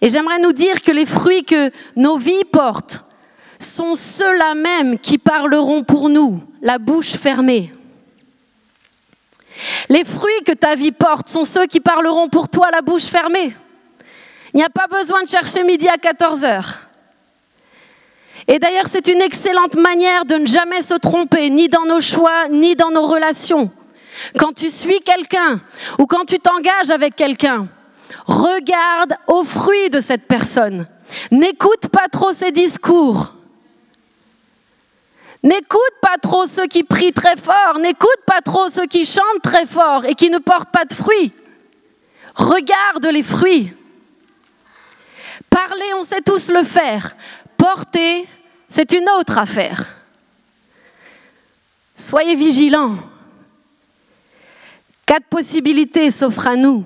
Et 0.03 0.11
j'aimerais 0.11 0.38
nous 0.38 0.53
dire 0.53 0.83
que 0.83 0.92
les 0.92 1.07
fruits 1.07 1.45
que 1.45 1.71
nos 1.97 2.19
vies 2.19 2.45
portent 2.53 3.03
sont 3.59 3.95
ceux-là 3.95 4.55
même 4.55 4.99
qui 4.99 5.16
parleront 5.16 5.85
pour 5.85 6.11
nous, 6.11 6.42
la 6.61 6.79
bouche 6.79 7.16
fermée. 7.16 7.73
Les 9.88 10.05
fruits 10.05 10.42
que 10.45 10.53
ta 10.53 10.75
vie 10.75 10.92
porte 10.92 11.29
sont 11.29 11.45
ceux 11.45 11.66
qui 11.66 11.81
parleront 11.81 12.29
pour 12.29 12.49
toi 12.49 12.71
la 12.71 12.83
bouche 12.83 13.05
fermée. 13.05 13.55
Il 14.53 14.59
n'y 14.59 14.64
a 14.64 14.71
pas 14.71 14.87
besoin 14.87 15.23
de 15.23 15.29
chercher 15.29 15.62
midi 15.62 15.88
à 15.88 15.99
14 15.99 16.45
heures. 16.45 16.79
Et 18.49 18.59
d'ailleurs, 18.59 18.87
c'est 18.87 19.09
une 19.09 19.21
excellente 19.21 19.77
manière 19.77 20.25
de 20.25 20.37
ne 20.37 20.47
jamais 20.47 20.83
se 20.83 20.95
tromper, 20.95 21.51
ni 21.51 21.69
dans 21.69 21.85
nos 21.85 22.01
choix, 22.01 22.49
ni 22.49 22.77
dans 22.77 22.90
nos 22.90 23.07
relations. 23.07 23.71
Quand 24.38 24.53
tu 24.53 24.71
suis 24.71 25.01
quelqu'un 25.01 25.61
ou 25.99 26.07
quand 26.07 26.25
tu 26.25 26.38
t'engages 26.38 26.90
avec 26.90 27.16
quelqu'un, 27.16 27.66
regarde 28.27 29.14
aux 29.27 29.45
fruits 29.45 29.90
de 29.90 30.01
cette 30.01 30.27
personne. 30.27 30.87
N'écoute 31.31 31.88
pas 31.92 32.09
trop 32.11 32.33
ses 32.33 32.53
discours. 32.53 33.36
N'écoute 35.42 35.94
pas 36.01 36.16
trop 36.20 36.46
ceux 36.46 36.66
qui 36.66 36.83
prient 36.83 37.12
très 37.12 37.37
fort, 37.37 37.79
n'écoute 37.79 38.20
pas 38.27 38.40
trop 38.40 38.68
ceux 38.68 38.87
qui 38.87 39.05
chantent 39.05 39.42
très 39.42 39.66
fort 39.66 40.05
et 40.05 40.14
qui 40.14 40.31
ne 40.31 40.38
portent 40.38 40.70
pas 40.70 40.85
de 40.85 40.94
fruits. 40.94 41.33
Regarde 42.35 43.07
les 43.07 43.22
fruits. 43.22 43.72
Parler, 45.51 45.94
on 45.99 46.03
sait 46.03 46.20
tous 46.20 46.51
le 46.51 46.64
faire. 46.64 47.16
Porter, 47.57 48.27
c'est 48.68 48.92
une 48.92 49.09
autre 49.18 49.38
affaire. 49.38 49.96
Soyez 51.96 52.35
vigilants. 52.35 52.96
Quatre 55.07 55.27
possibilités 55.27 56.11
s'offrent 56.11 56.49
à 56.49 56.57
nous. 56.57 56.85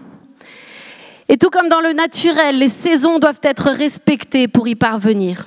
Et 1.28 1.38
tout 1.38 1.50
comme 1.50 1.68
dans 1.68 1.80
le 1.80 1.92
naturel, 1.92 2.58
les 2.58 2.68
saisons 2.68 3.18
doivent 3.18 3.40
être 3.42 3.70
respectées 3.70 4.46
pour 4.46 4.68
y 4.68 4.74
parvenir. 4.74 5.46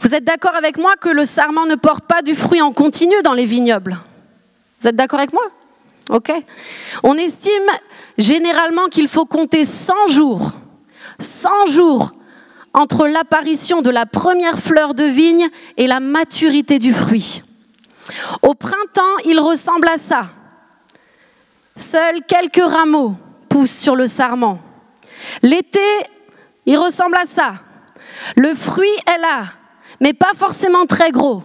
Vous 0.00 0.14
êtes 0.14 0.24
d'accord 0.24 0.54
avec 0.54 0.78
moi 0.78 0.96
que 0.96 1.08
le 1.08 1.24
sarment 1.24 1.66
ne 1.66 1.74
porte 1.74 2.04
pas 2.04 2.22
du 2.22 2.34
fruit 2.34 2.62
en 2.62 2.72
continu 2.72 3.14
dans 3.22 3.34
les 3.34 3.44
vignobles? 3.44 3.98
Vous 4.80 4.88
êtes 4.88 4.96
d'accord 4.96 5.20
avec 5.20 5.32
moi? 5.32 5.44
Ok. 6.10 6.32
On 7.02 7.16
estime 7.16 7.70
généralement 8.18 8.86
qu'il 8.86 9.08
faut 9.08 9.26
compter 9.26 9.64
100 9.64 10.08
jours, 10.08 10.52
100 11.20 11.66
jours 11.66 12.12
entre 12.74 13.06
l'apparition 13.06 13.82
de 13.82 13.90
la 13.90 14.06
première 14.06 14.58
fleur 14.58 14.94
de 14.94 15.04
vigne 15.04 15.48
et 15.76 15.86
la 15.86 16.00
maturité 16.00 16.78
du 16.78 16.92
fruit. 16.92 17.42
Au 18.42 18.54
printemps, 18.54 19.16
il 19.24 19.38
ressemble 19.40 19.88
à 19.88 19.96
ça. 19.96 20.30
Seuls 21.76 22.22
quelques 22.26 22.64
rameaux 22.64 23.14
poussent 23.48 23.70
sur 23.76 23.96
le 23.96 24.06
sarment. 24.06 24.58
L'été, 25.42 25.80
il 26.66 26.76
ressemble 26.76 27.16
à 27.16 27.26
ça. 27.26 27.54
Le 28.36 28.54
fruit 28.54 28.88
est 29.06 29.20
là, 29.20 29.44
mais 30.00 30.12
pas 30.12 30.32
forcément 30.34 30.86
très 30.86 31.10
gros. 31.10 31.42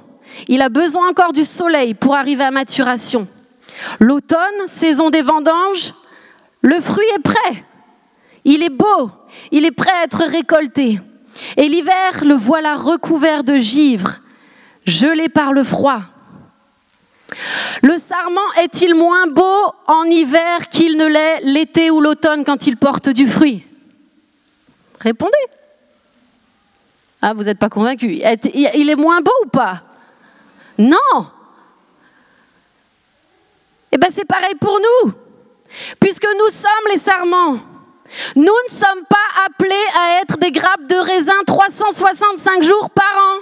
Il 0.47 0.61
a 0.61 0.69
besoin 0.69 1.09
encore 1.09 1.33
du 1.33 1.43
soleil 1.43 1.93
pour 1.93 2.15
arriver 2.15 2.43
à 2.43 2.51
maturation. 2.51 3.27
L'automne, 3.99 4.67
saison 4.67 5.09
des 5.09 5.21
vendanges, 5.21 5.93
le 6.61 6.79
fruit 6.79 7.05
est 7.15 7.21
prêt. 7.21 7.63
Il 8.45 8.63
est 8.63 8.69
beau, 8.69 9.11
il 9.51 9.65
est 9.65 9.71
prêt 9.71 9.91
à 9.91 10.03
être 10.03 10.23
récolté. 10.23 10.99
Et 11.55 11.67
l'hiver, 11.67 12.23
le 12.23 12.33
voilà 12.33 12.75
recouvert 12.75 13.43
de 13.43 13.57
givre, 13.57 14.17
gelé 14.85 15.29
par 15.29 15.53
le 15.53 15.63
froid. 15.63 16.01
Le 17.83 17.97
sarment 17.97 18.53
est-il 18.61 18.95
moins 18.95 19.27
beau 19.27 19.73
en 19.85 20.05
hiver 20.05 20.69
qu'il 20.69 20.97
ne 20.97 21.05
l'est 21.05 21.41
l'été 21.41 21.91
ou 21.91 21.99
l'automne 21.99 22.45
quand 22.45 22.67
il 22.67 22.77
porte 22.77 23.09
du 23.09 23.27
fruit? 23.27 23.65
Répondez. 24.99 25.33
Ah, 27.21 27.33
vous 27.33 27.43
n'êtes 27.43 27.59
pas 27.59 27.69
convaincu. 27.69 28.21
Il 28.43 28.89
est 28.89 28.95
moins 28.95 29.21
beau 29.21 29.31
ou 29.43 29.49
pas? 29.49 29.83
Non. 30.77 31.31
Eh 33.91 33.97
bien, 33.97 34.09
c'est 34.11 34.25
pareil 34.25 34.55
pour 34.55 34.79
nous. 34.79 35.11
Puisque 35.99 36.27
nous 36.39 36.49
sommes 36.49 36.71
les 36.91 36.97
sarments. 36.97 37.59
Nous 38.35 38.43
ne 38.43 38.69
sommes 38.69 39.03
pas 39.09 39.45
appelés 39.45 39.75
à 39.99 40.21
être 40.21 40.37
des 40.37 40.51
grappes 40.51 40.85
de 40.87 40.95
raisin 40.95 41.43
365 41.45 42.63
jours 42.63 42.89
par 42.91 43.17
an. 43.17 43.39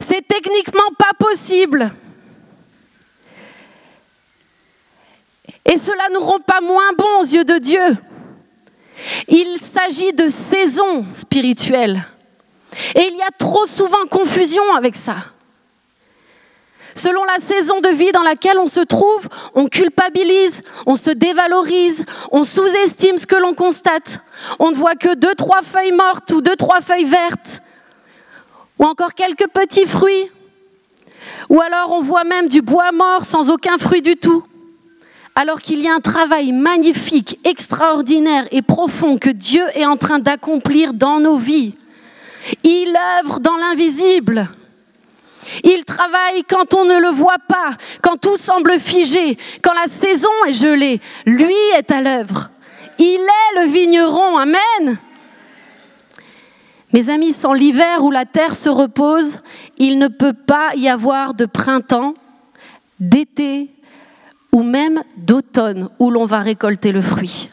C'est 0.00 0.26
techniquement 0.26 0.90
pas 0.98 1.12
possible. 1.18 1.92
Et 5.64 5.78
cela 5.78 6.08
ne 6.08 6.18
rend 6.18 6.40
pas 6.40 6.62
moins 6.62 6.92
bon 6.96 7.20
aux 7.20 7.24
yeux 7.24 7.44
de 7.44 7.58
Dieu. 7.58 7.96
Il 9.28 9.58
s'agit 9.60 10.12
de 10.12 10.28
saisons 10.28 11.06
spirituelles. 11.10 12.04
Et 12.94 13.08
il 13.10 13.16
y 13.16 13.22
a 13.22 13.30
trop 13.36 13.66
souvent 13.66 14.06
confusion 14.10 14.62
avec 14.74 14.96
ça. 14.96 15.16
Selon 16.94 17.22
la 17.24 17.38
saison 17.38 17.80
de 17.80 17.90
vie 17.90 18.10
dans 18.10 18.22
laquelle 18.22 18.58
on 18.58 18.66
se 18.66 18.80
trouve, 18.80 19.28
on 19.54 19.68
culpabilise, 19.68 20.62
on 20.84 20.96
se 20.96 21.10
dévalorise, 21.10 22.04
on 22.32 22.42
sous-estime 22.42 23.18
ce 23.18 23.26
que 23.26 23.36
l'on 23.36 23.54
constate. 23.54 24.20
On 24.58 24.72
ne 24.72 24.76
voit 24.76 24.96
que 24.96 25.14
deux, 25.14 25.34
trois 25.36 25.62
feuilles 25.62 25.92
mortes 25.92 26.32
ou 26.32 26.40
deux, 26.40 26.56
trois 26.56 26.80
feuilles 26.80 27.04
vertes, 27.04 27.62
ou 28.80 28.84
encore 28.84 29.14
quelques 29.14 29.46
petits 29.48 29.86
fruits. 29.86 30.30
Ou 31.48 31.60
alors 31.60 31.92
on 31.92 32.00
voit 32.00 32.24
même 32.24 32.48
du 32.48 32.62
bois 32.62 32.90
mort 32.90 33.24
sans 33.24 33.48
aucun 33.48 33.78
fruit 33.78 34.02
du 34.02 34.16
tout. 34.16 34.42
Alors 35.40 35.60
qu'il 35.60 35.78
y 35.78 35.86
a 35.86 35.94
un 35.94 36.00
travail 36.00 36.50
magnifique, 36.50 37.38
extraordinaire 37.44 38.48
et 38.50 38.60
profond 38.60 39.18
que 39.18 39.30
Dieu 39.30 39.62
est 39.76 39.86
en 39.86 39.96
train 39.96 40.18
d'accomplir 40.18 40.94
dans 40.94 41.20
nos 41.20 41.36
vies. 41.36 41.74
Il 42.64 42.98
œuvre 43.20 43.38
dans 43.38 43.54
l'invisible. 43.54 44.48
Il 45.62 45.84
travaille 45.84 46.42
quand 46.42 46.74
on 46.74 46.84
ne 46.84 46.98
le 46.98 47.10
voit 47.10 47.38
pas, 47.46 47.76
quand 48.02 48.16
tout 48.16 48.36
semble 48.36 48.80
figé, 48.80 49.38
quand 49.62 49.74
la 49.74 49.86
saison 49.86 50.28
est 50.48 50.54
gelée. 50.54 51.00
Lui 51.24 51.54
est 51.76 51.92
à 51.92 52.00
l'œuvre. 52.00 52.50
Il 52.98 53.04
est 53.04 53.60
le 53.60 53.70
vigneron. 53.70 54.38
Amen. 54.38 54.98
Mes 56.92 57.10
amis, 57.10 57.32
sans 57.32 57.52
l'hiver 57.52 58.02
où 58.02 58.10
la 58.10 58.24
terre 58.24 58.56
se 58.56 58.68
repose, 58.68 59.38
il 59.76 60.00
ne 60.00 60.08
peut 60.08 60.32
pas 60.32 60.74
y 60.74 60.88
avoir 60.88 61.34
de 61.34 61.46
printemps, 61.46 62.14
d'été 62.98 63.70
ou 64.52 64.62
même 64.62 65.02
d'automne 65.16 65.88
où 65.98 66.10
l'on 66.10 66.24
va 66.24 66.40
récolter 66.40 66.92
le 66.92 67.02
fruit. 67.02 67.50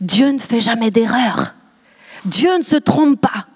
Dieu 0.00 0.30
ne 0.30 0.38
fait 0.38 0.60
jamais 0.60 0.90
d'erreur. 0.90 1.54
Dieu 2.24 2.56
ne 2.56 2.62
se 2.62 2.76
trompe 2.76 3.20
pas. 3.20 3.46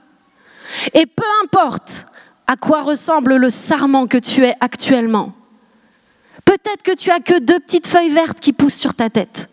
Et 0.94 1.06
peu 1.06 1.24
importe 1.42 2.06
à 2.46 2.56
quoi 2.56 2.82
ressemble 2.82 3.36
le 3.36 3.50
sarment 3.50 4.06
que 4.06 4.18
tu 4.18 4.44
es 4.44 4.54
actuellement. 4.60 5.32
Peut-être 6.44 6.82
que 6.82 6.94
tu 6.94 7.10
as 7.10 7.20
que 7.20 7.38
deux 7.38 7.60
petites 7.60 7.86
feuilles 7.86 8.10
vertes 8.10 8.40
qui 8.40 8.52
poussent 8.52 8.74
sur 8.74 8.94
ta 8.94 9.10
tête. 9.10 9.48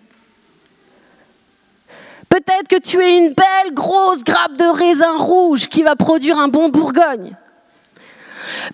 Peut-être 2.30 2.68
que 2.68 2.80
tu 2.80 3.02
es 3.02 3.18
une 3.18 3.34
belle 3.34 3.74
grosse 3.74 4.24
grappe 4.24 4.58
de 4.58 4.66
raisin 4.66 5.18
rouge 5.18 5.68
qui 5.68 5.84
va 5.84 5.96
produire 5.96 6.38
un 6.38 6.48
bon 6.48 6.70
Bourgogne. 6.70 7.36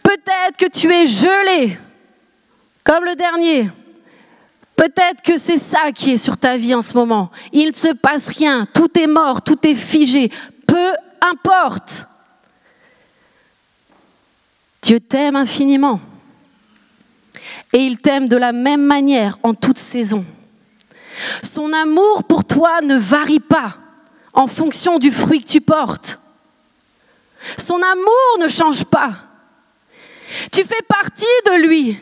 Peut-être 0.02 0.58
que 0.58 0.70
tu 0.70 0.92
es 0.94 1.06
gelé, 1.06 1.78
comme 2.84 3.06
le 3.06 3.16
dernier. 3.16 3.70
Peut-être 4.76 5.22
que 5.22 5.38
c'est 5.38 5.58
ça 5.58 5.92
qui 5.92 6.12
est 6.12 6.18
sur 6.18 6.38
ta 6.38 6.58
vie 6.58 6.74
en 6.74 6.82
ce 6.82 6.96
moment. 6.96 7.32
Il 7.52 7.70
ne 7.70 7.74
se 7.74 7.94
passe 7.94 8.28
rien, 8.28 8.66
tout 8.74 8.98
est 8.98 9.08
mort, 9.08 9.42
tout 9.42 9.60
est 9.68 9.76
figé. 9.76 10.32
Peu 10.66 10.94
importe. 11.22 12.08
Dieu 14.82 15.00
t'aime 15.00 15.36
infiniment. 15.36 16.02
Et 17.72 17.80
il 17.80 17.98
t'aime 17.98 18.28
de 18.28 18.38
la 18.38 18.52
même 18.52 18.84
manière 18.84 19.38
en 19.44 19.54
toute 19.54 19.78
saison. 19.78 20.26
Son 21.42 21.72
amour 21.72 22.24
pour 22.24 22.44
toi 22.44 22.82
ne 22.82 22.98
varie 22.98 23.40
pas 23.40 23.78
en 24.34 24.48
fonction 24.48 25.00
du 25.00 25.12
fruit 25.12 25.42
que 25.42 25.48
tu 25.48 25.62
portes. 25.62 26.20
Son 27.58 27.76
amour 27.82 28.40
ne 28.40 28.48
change 28.48 28.86
pas. 28.86 29.16
Tu 30.52 30.64
fais 30.64 30.84
partie 30.88 31.26
de 31.46 31.68
lui. 31.68 32.00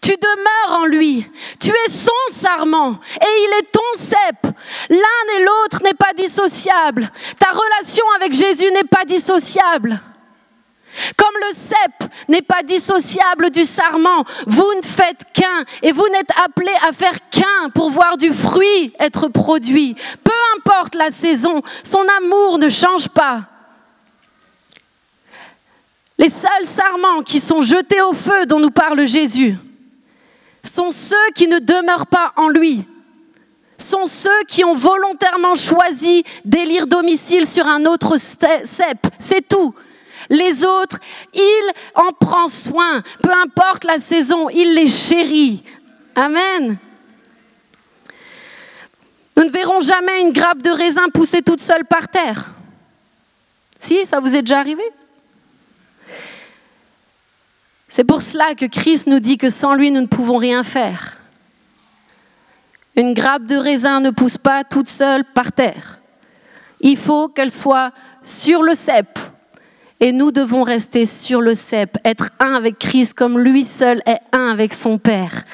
Tu 0.00 0.12
demeures 0.12 0.80
en 0.80 0.86
lui. 0.86 1.26
Tu 1.60 1.70
es 1.70 1.90
son 1.90 2.10
sarment 2.34 2.98
et 3.20 3.24
il 3.24 3.58
est 3.58 3.72
ton 3.72 3.80
cep. 3.94 4.54
L'un 4.90 5.36
et 5.38 5.44
l'autre 5.44 5.82
n'est 5.84 5.94
pas 5.94 6.12
dissociable. 6.16 7.10
Ta 7.38 7.50
relation 7.50 8.04
avec 8.16 8.32
Jésus 8.32 8.70
n'est 8.72 8.84
pas 8.84 9.04
dissociable. 9.04 10.00
Comme 11.16 11.34
le 11.48 11.54
cep 11.54 12.10
n'est 12.28 12.42
pas 12.42 12.62
dissociable 12.62 13.50
du 13.50 13.64
sarment, 13.64 14.24
vous 14.46 14.72
ne 14.74 14.82
faites 14.82 15.24
qu'un 15.34 15.64
et 15.82 15.92
vous 15.92 16.08
n'êtes 16.08 16.30
appelés 16.42 16.76
à 16.88 16.92
faire 16.92 17.18
qu'un 17.30 17.70
pour 17.74 17.90
voir 17.90 18.16
du 18.16 18.32
fruit 18.32 18.92
être 18.98 19.28
produit. 19.28 19.94
Peu 20.24 20.32
importe 20.56 20.94
la 20.94 21.10
saison, 21.10 21.62
son 21.82 22.04
amour 22.22 22.58
ne 22.58 22.68
change 22.68 23.08
pas. 23.08 23.42
Les 26.18 26.30
seuls 26.30 26.64
sarments 26.64 27.22
qui 27.22 27.40
sont 27.40 27.60
jetés 27.60 28.00
au 28.00 28.14
feu 28.14 28.46
dont 28.46 28.58
nous 28.58 28.70
parle 28.70 29.06
Jésus 29.06 29.56
sont 30.76 30.90
ceux 30.90 31.30
qui 31.34 31.48
ne 31.48 31.58
demeurent 31.58 32.06
pas 32.06 32.34
en 32.36 32.48
lui, 32.48 32.84
sont 33.78 34.04
ceux 34.04 34.42
qui 34.46 34.62
ont 34.62 34.74
volontairement 34.74 35.54
choisi 35.54 36.22
d'élire 36.44 36.86
domicile 36.86 37.46
sur 37.46 37.66
un 37.66 37.86
autre 37.86 38.18
cep. 38.18 38.98
C'est 39.18 39.48
tout. 39.48 39.74
Les 40.28 40.66
autres, 40.66 40.98
il 41.32 41.72
en 41.94 42.12
prend 42.12 42.48
soin. 42.48 43.02
Peu 43.22 43.30
importe 43.30 43.84
la 43.84 43.98
saison, 43.98 44.50
il 44.50 44.74
les 44.74 44.88
chérit. 44.88 45.62
Amen. 46.14 46.76
Nous 49.36 49.44
ne 49.44 49.50
verrons 49.50 49.80
jamais 49.80 50.20
une 50.20 50.32
grappe 50.32 50.60
de 50.60 50.70
raisin 50.70 51.08
pousser 51.08 51.40
toute 51.40 51.60
seule 51.60 51.84
par 51.86 52.08
terre. 52.08 52.50
Si, 53.78 54.04
ça 54.04 54.20
vous 54.20 54.36
est 54.36 54.42
déjà 54.42 54.58
arrivé? 54.58 54.82
C'est 57.96 58.04
pour 58.04 58.20
cela 58.20 58.54
que 58.54 58.66
Christ 58.66 59.06
nous 59.06 59.20
dit 59.20 59.38
que 59.38 59.48
sans 59.48 59.72
lui, 59.72 59.90
nous 59.90 60.02
ne 60.02 60.06
pouvons 60.06 60.36
rien 60.36 60.62
faire. 60.62 61.16
Une 62.94 63.14
grappe 63.14 63.46
de 63.46 63.56
raisin 63.56 64.00
ne 64.00 64.10
pousse 64.10 64.36
pas 64.36 64.64
toute 64.64 64.90
seule 64.90 65.24
par 65.24 65.50
terre. 65.50 65.98
Il 66.82 66.98
faut 66.98 67.28
qu'elle 67.28 67.50
soit 67.50 67.92
sur 68.22 68.62
le 68.62 68.74
cep, 68.74 69.18
et 69.98 70.12
nous 70.12 70.30
devons 70.30 70.62
rester 70.62 71.06
sur 71.06 71.40
le 71.40 71.54
cep, 71.54 71.96
être 72.04 72.32
un 72.38 72.52
avec 72.52 72.78
Christ 72.78 73.14
comme 73.14 73.38
lui 73.38 73.64
seul 73.64 74.02
est 74.04 74.20
un 74.30 74.48
avec 74.50 74.74
son 74.74 74.98
Père. 74.98 75.44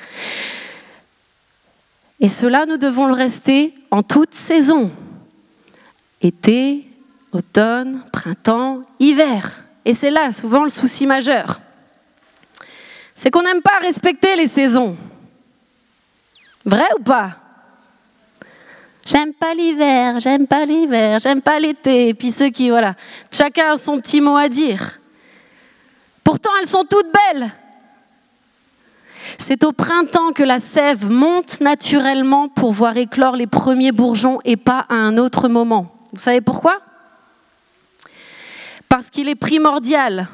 Et 2.19 2.29
cela, 2.29 2.67
nous 2.67 2.77
devons 2.77 3.07
le 3.07 3.15
rester 3.15 3.73
en 3.93 4.03
toute 4.03 4.35
saison. 4.35 4.91
Été, 6.21 6.89
automne, 7.31 8.03
printemps, 8.13 8.83
hiver. 8.99 9.63
Et 9.85 9.95
c'est 9.95 10.11
là 10.11 10.33
souvent 10.33 10.65
le 10.65 10.71
souci 10.71 11.07
majeur. 11.07 11.62
C'est 13.15 13.31
qu'on 13.31 13.43
n'aime 13.43 13.63
pas 13.63 13.79
respecter 13.81 14.37
les 14.37 14.47
saisons. 14.47 14.97
Vrai 16.65 16.89
ou 16.99 17.03
pas? 17.03 17.37
J'aime 19.07 19.33
pas 19.33 19.53
l'hiver, 19.55 20.21
j'aime 20.21 20.47
pas 20.47 20.65
l'hiver, 20.65 21.19
j'aime 21.19 21.43
pas 21.43 21.59
l'été. 21.59 22.09
Et 22.09 22.15
puis 22.15 22.31
ceux 22.31 22.51
qui, 22.51 22.71
voilà, 22.71 22.95
chacun 23.31 23.73
a 23.73 23.77
son 23.77 24.01
petit 24.01 24.21
mot 24.21 24.37
à 24.37 24.49
dire. 24.49 25.01
Pourtant, 26.23 26.51
elles 26.61 26.69
sont 26.69 26.85
toutes 26.85 27.13
belles. 27.13 27.51
C'est 29.39 29.65
au 29.65 29.73
printemps 29.73 30.33
que 30.33 30.43
la 30.43 30.61
sève 30.61 31.11
monte 31.11 31.61
naturellement 31.61 32.49
pour 32.49 32.73
voir 32.73 32.97
éclore 32.97 33.35
les 33.35 33.47
premiers 33.47 33.93
bourgeons 33.93 34.41
et 34.45 34.57
pas 34.57 34.87
à 34.89 34.95
un 34.95 35.17
autre 35.19 35.49
moment. 35.49 35.93
Vous 36.13 36.21
savez 36.21 36.41
pourquoi? 36.41 36.81
Parce 38.89 39.11
qu'il 39.11 39.29
est 39.29 39.35
primordial 39.35 40.29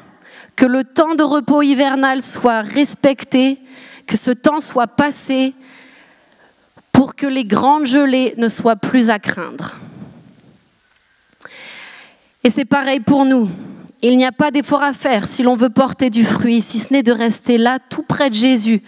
que 0.59 0.65
le 0.65 0.83
temps 0.83 1.15
de 1.15 1.23
repos 1.23 1.61
hivernal 1.61 2.21
soit 2.21 2.59
respecté, 2.59 3.59
que 4.05 4.17
ce 4.17 4.31
temps 4.31 4.59
soit 4.59 4.87
passé 4.87 5.53
pour 6.91 7.15
que 7.15 7.25
les 7.25 7.45
grandes 7.45 7.85
gelées 7.85 8.33
ne 8.37 8.49
soient 8.49 8.75
plus 8.75 9.09
à 9.09 9.19
craindre. 9.19 9.77
Et 12.43 12.49
c'est 12.49 12.65
pareil 12.65 12.99
pour 12.99 13.23
nous. 13.23 13.49
Il 14.01 14.17
n'y 14.17 14.25
a 14.25 14.33
pas 14.33 14.51
d'effort 14.51 14.83
à 14.83 14.91
faire 14.91 15.27
si 15.27 15.43
l'on 15.43 15.55
veut 15.55 15.69
porter 15.69 16.09
du 16.09 16.25
fruit, 16.25 16.61
si 16.61 16.79
ce 16.79 16.91
n'est 16.91 17.03
de 17.03 17.13
rester 17.13 17.57
là 17.57 17.79
tout 17.79 18.03
près 18.03 18.29
de 18.29 18.35
Jésus 18.35 18.81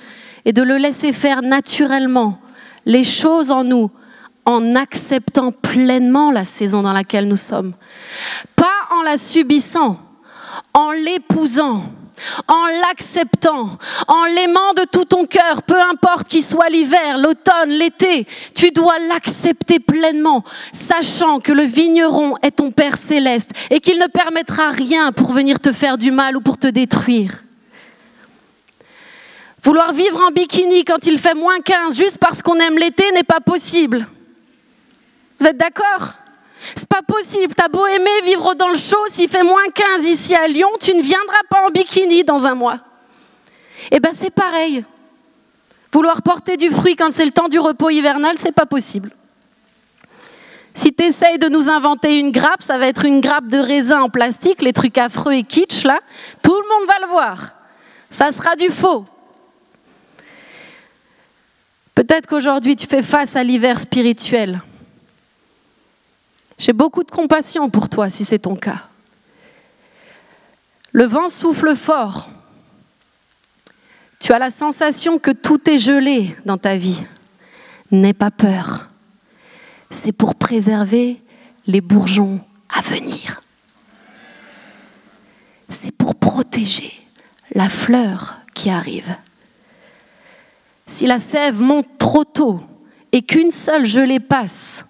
et 0.43 0.51
de 0.51 0.63
le 0.63 0.75
laisser 0.75 1.13
faire 1.13 1.41
naturellement 1.41 2.37
les 2.85 3.05
choses 3.05 3.49
en 3.49 3.63
nous 3.63 3.89
en 4.43 4.75
acceptant 4.75 5.53
pleinement 5.53 6.31
la 6.31 6.43
saison 6.43 6.81
dans 6.81 6.91
laquelle 6.91 7.27
nous 7.27 7.37
sommes. 7.37 7.71
Pas 8.57 8.67
en 8.93 9.03
la 9.03 9.17
subissant, 9.17 10.10
en 10.73 10.91
l'épousant 10.91 11.83
en 12.47 12.65
l'acceptant, 12.67 13.77
en 14.07 14.25
l'aimant 14.25 14.73
de 14.73 14.85
tout 14.91 15.05
ton 15.05 15.25
cœur, 15.25 15.63
peu 15.63 15.79
importe 15.79 16.27
qu'il 16.27 16.43
soit 16.43 16.69
l'hiver, 16.69 17.17
l'automne, 17.17 17.69
l'été, 17.69 18.27
tu 18.55 18.71
dois 18.71 18.97
l'accepter 19.07 19.79
pleinement, 19.79 20.43
sachant 20.71 21.39
que 21.39 21.51
le 21.51 21.63
vigneron 21.63 22.35
est 22.41 22.57
ton 22.57 22.71
Père 22.71 22.97
céleste 22.97 23.51
et 23.69 23.79
qu'il 23.79 23.99
ne 23.99 24.07
permettra 24.07 24.69
rien 24.69 25.11
pour 25.11 25.31
venir 25.31 25.59
te 25.59 25.71
faire 25.71 25.97
du 25.97 26.11
mal 26.11 26.37
ou 26.37 26.41
pour 26.41 26.57
te 26.57 26.67
détruire. 26.67 27.43
Vouloir 29.63 29.93
vivre 29.93 30.19
en 30.27 30.31
bikini 30.31 30.83
quand 30.85 31.05
il 31.05 31.19
fait 31.19 31.35
moins 31.35 31.59
15 31.59 31.95
juste 31.95 32.17
parce 32.17 32.41
qu'on 32.41 32.57
aime 32.59 32.77
l'été 32.77 33.03
n'est 33.11 33.23
pas 33.23 33.41
possible. 33.41 34.07
Vous 35.39 35.45
êtes 35.45 35.57
d'accord? 35.57 36.13
C'est 36.75 36.87
pas 36.87 37.01
possible. 37.01 37.53
T'as 37.55 37.67
beau 37.67 37.85
aimer 37.85 38.21
vivre 38.23 38.53
dans 38.55 38.69
le 38.69 38.77
chaud, 38.77 39.05
s'il 39.07 39.29
fait 39.29 39.43
moins 39.43 39.67
15 39.73 40.05
ici 40.05 40.35
à 40.35 40.47
Lyon, 40.47 40.69
tu 40.79 40.93
ne 40.93 41.01
viendras 41.01 41.43
pas 41.49 41.65
en 41.65 41.69
bikini 41.69 42.23
dans 42.23 42.45
un 42.45 42.55
mois. 42.55 42.79
Eh 43.91 43.99
ben 43.99 44.11
c'est 44.13 44.29
pareil. 44.29 44.85
Vouloir 45.91 46.21
porter 46.21 46.57
du 46.57 46.69
fruit 46.69 46.95
quand 46.95 47.11
c'est 47.11 47.25
le 47.25 47.31
temps 47.31 47.49
du 47.49 47.59
repos 47.59 47.89
hivernal, 47.89 48.37
c'est 48.37 48.53
pas 48.53 48.65
possible. 48.65 49.11
Si 50.73 50.93
tu 50.93 51.03
essayes 51.03 51.37
de 51.37 51.49
nous 51.49 51.69
inventer 51.69 52.17
une 52.19 52.31
grappe, 52.31 52.63
ça 52.63 52.77
va 52.77 52.87
être 52.87 53.03
une 53.03 53.19
grappe 53.19 53.47
de 53.47 53.57
raisin 53.57 54.01
en 54.01 54.09
plastique, 54.09 54.61
les 54.61 54.71
trucs 54.71 54.97
affreux 54.97 55.33
et 55.33 55.43
kitsch 55.43 55.83
là, 55.83 55.99
tout 56.41 56.55
le 56.55 56.79
monde 56.79 56.87
va 56.87 57.05
le 57.05 57.11
voir. 57.11 57.55
Ça 58.09 58.31
sera 58.31 58.55
du 58.55 58.69
faux. 58.69 59.05
Peut-être 61.93 62.27
qu'aujourd'hui 62.27 62.75
tu 62.77 62.87
fais 62.87 63.03
face 63.03 63.35
à 63.35 63.43
l'hiver 63.43 63.79
spirituel. 63.79 64.61
J'ai 66.61 66.73
beaucoup 66.73 67.03
de 67.03 67.09
compassion 67.09 67.71
pour 67.71 67.89
toi 67.89 68.11
si 68.11 68.23
c'est 68.23 68.37
ton 68.37 68.55
cas. 68.55 68.83
Le 70.91 71.05
vent 71.05 71.27
souffle 71.27 71.75
fort. 71.75 72.29
Tu 74.19 74.31
as 74.31 74.37
la 74.37 74.51
sensation 74.51 75.17
que 75.17 75.31
tout 75.31 75.67
est 75.67 75.79
gelé 75.79 76.35
dans 76.45 76.59
ta 76.59 76.77
vie. 76.77 77.01
N'aie 77.89 78.13
pas 78.13 78.29
peur. 78.29 78.89
C'est 79.89 80.11
pour 80.11 80.35
préserver 80.35 81.19
les 81.65 81.81
bourgeons 81.81 82.39
à 82.69 82.81
venir. 82.81 83.41
C'est 85.67 85.91
pour 85.91 86.13
protéger 86.13 86.93
la 87.55 87.69
fleur 87.69 88.37
qui 88.53 88.69
arrive. 88.69 89.15
Si 90.85 91.07
la 91.07 91.17
sève 91.17 91.59
monte 91.59 91.87
trop 91.97 92.23
tôt 92.23 92.61
et 93.11 93.23
qu'une 93.23 93.49
seule 93.49 93.87
gelée 93.87 94.19
passe, 94.19 94.85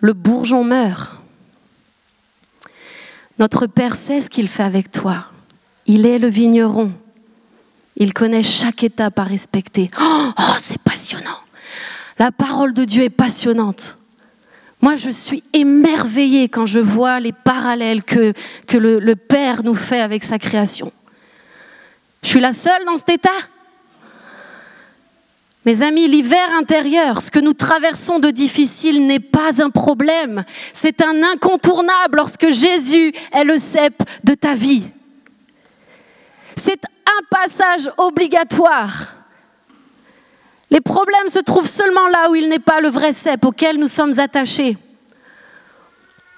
le 0.00 0.12
bourgeon 0.12 0.64
meurt. 0.64 1.12
Notre 3.38 3.66
Père 3.66 3.96
sait 3.96 4.20
ce 4.20 4.30
qu'il 4.30 4.48
fait 4.48 4.62
avec 4.62 4.90
toi. 4.90 5.26
Il 5.86 6.06
est 6.06 6.18
le 6.18 6.28
vigneron. 6.28 6.92
Il 7.96 8.12
connaît 8.12 8.42
chaque 8.42 8.82
étape 8.82 9.18
à 9.18 9.24
respecter. 9.24 9.90
Oh, 10.00 10.30
oh 10.38 10.54
c'est 10.58 10.80
passionnant. 10.80 11.38
La 12.18 12.32
parole 12.32 12.72
de 12.72 12.84
Dieu 12.84 13.02
est 13.02 13.10
passionnante. 13.10 13.96
Moi, 14.80 14.96
je 14.96 15.10
suis 15.10 15.42
émerveillée 15.52 16.48
quand 16.48 16.66
je 16.66 16.80
vois 16.80 17.20
les 17.20 17.32
parallèles 17.32 18.04
que, 18.04 18.32
que 18.66 18.76
le, 18.76 18.98
le 18.98 19.16
Père 19.16 19.62
nous 19.62 19.74
fait 19.74 20.00
avec 20.00 20.24
sa 20.24 20.38
création. 20.38 20.92
Je 22.22 22.28
suis 22.28 22.40
la 22.40 22.52
seule 22.52 22.84
dans 22.84 22.96
cet 22.96 23.10
état 23.10 23.30
mes 25.66 25.82
amis, 25.82 26.06
l'hiver 26.06 26.48
intérieur, 26.56 27.20
ce 27.20 27.32
que 27.32 27.40
nous 27.40 27.52
traversons 27.52 28.20
de 28.20 28.30
difficile 28.30 29.04
n'est 29.04 29.18
pas 29.18 29.60
un 29.60 29.68
problème. 29.68 30.44
C'est 30.72 31.02
un 31.02 31.24
incontournable 31.24 32.18
lorsque 32.18 32.50
Jésus 32.50 33.12
est 33.32 33.42
le 33.42 33.58
cep 33.58 34.00
de 34.22 34.34
ta 34.34 34.54
vie. 34.54 34.88
C'est 36.54 36.80
un 36.84 37.24
passage 37.28 37.90
obligatoire. 37.98 39.14
Les 40.70 40.80
problèmes 40.80 41.28
se 41.28 41.40
trouvent 41.40 41.66
seulement 41.66 42.06
là 42.06 42.30
où 42.30 42.36
il 42.36 42.48
n'est 42.48 42.60
pas 42.60 42.80
le 42.80 42.88
vrai 42.88 43.12
cep 43.12 43.44
auquel 43.44 43.76
nous 43.76 43.88
sommes 43.88 44.20
attachés. 44.20 44.76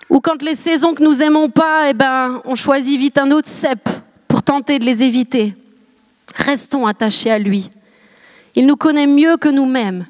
Ou 0.08 0.20
quand 0.20 0.40
les 0.40 0.56
saisons 0.56 0.94
que 0.94 1.04
nous 1.04 1.22
aimons 1.22 1.50
pas, 1.50 1.90
eh 1.90 1.92
ben, 1.92 2.40
on 2.46 2.54
choisit 2.54 2.98
vite 2.98 3.18
un 3.18 3.30
autre 3.30 3.48
cep 3.48 3.90
pour 4.26 4.42
tenter 4.42 4.78
de 4.78 4.86
les 4.86 5.02
éviter. 5.02 5.54
Restons 6.34 6.86
attachés 6.86 7.30
à 7.30 7.38
lui. 7.38 7.70
Il 8.54 8.66
nous 8.66 8.76
connaît 8.76 9.06
mieux 9.06 9.36
que 9.36 9.48
nous-mêmes. 9.48 10.06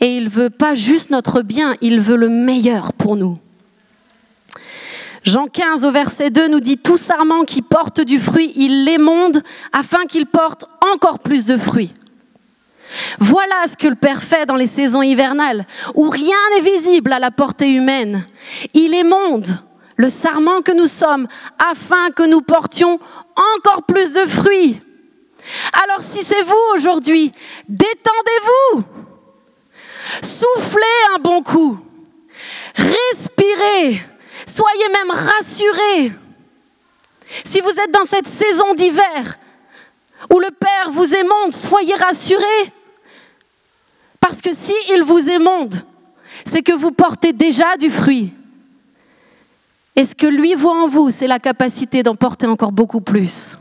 Et 0.00 0.16
il 0.16 0.28
veut 0.28 0.50
pas 0.50 0.74
juste 0.74 1.10
notre 1.10 1.42
bien, 1.42 1.76
il 1.80 2.00
veut 2.00 2.16
le 2.16 2.28
meilleur 2.28 2.92
pour 2.92 3.16
nous. 3.16 3.38
Jean 5.22 5.46
15 5.46 5.86
au 5.86 5.90
verset 5.90 6.28
2 6.30 6.48
nous 6.48 6.60
dit 6.60 6.76
Tout 6.76 6.98
sarment 6.98 7.44
qui 7.44 7.62
porte 7.62 8.02
du 8.02 8.18
fruit, 8.18 8.52
il 8.56 8.84
l'émonde 8.84 9.42
afin 9.72 10.04
qu'il 10.04 10.26
porte 10.26 10.66
encore 10.94 11.20
plus 11.20 11.46
de 11.46 11.56
fruits. 11.56 11.94
Voilà 13.18 13.66
ce 13.66 13.76
que 13.76 13.88
le 13.88 13.94
Père 13.94 14.22
fait 14.22 14.46
dans 14.46 14.56
les 14.56 14.66
saisons 14.66 15.02
hivernales, 15.02 15.66
où 15.94 16.10
rien 16.10 16.36
n'est 16.54 16.70
visible 16.70 17.12
à 17.12 17.18
la 17.18 17.30
portée 17.30 17.72
humaine. 17.72 18.24
Il 18.74 18.94
émonde 18.94 19.58
le 19.96 20.08
sarment 20.08 20.60
que 20.62 20.72
nous 20.72 20.86
sommes 20.86 21.26
afin 21.58 22.10
que 22.14 22.22
nous 22.22 22.42
portions 22.42 22.98
encore 23.56 23.84
plus 23.84 24.12
de 24.12 24.26
fruits. 24.26 24.80
Alors 25.84 26.02
si 26.02 26.24
c'est 26.24 26.42
vous 26.42 26.60
aujourd'hui, 26.74 27.32
détendez-vous. 27.68 28.84
Soufflez 30.22 31.14
un 31.14 31.18
bon 31.18 31.42
coup. 31.42 31.78
Respirez. 32.76 34.00
Soyez 34.46 34.88
même 34.88 35.10
rassurés. 35.10 36.12
Si 37.44 37.60
vous 37.60 37.70
êtes 37.70 37.90
dans 37.90 38.04
cette 38.04 38.28
saison 38.28 38.74
d'hiver 38.74 39.38
où 40.32 40.38
le 40.38 40.50
Père 40.50 40.90
vous 40.90 41.14
émonde, 41.14 41.52
soyez 41.52 41.94
rassurés. 41.94 42.72
Parce 44.20 44.40
que 44.40 44.54
si 44.54 44.74
il 44.90 45.02
vous 45.02 45.28
émonde, 45.28 45.74
c'est 46.44 46.62
que 46.62 46.72
vous 46.72 46.90
portez 46.90 47.32
déjà 47.32 47.76
du 47.76 47.90
fruit. 47.90 48.32
Et 49.96 50.04
ce 50.04 50.14
que 50.14 50.26
lui 50.26 50.54
voit 50.54 50.82
en 50.82 50.88
vous, 50.88 51.10
c'est 51.10 51.26
la 51.26 51.38
capacité 51.38 52.02
d'en 52.02 52.16
porter 52.16 52.46
encore 52.46 52.72
beaucoup 52.72 53.00
plus. 53.00 53.58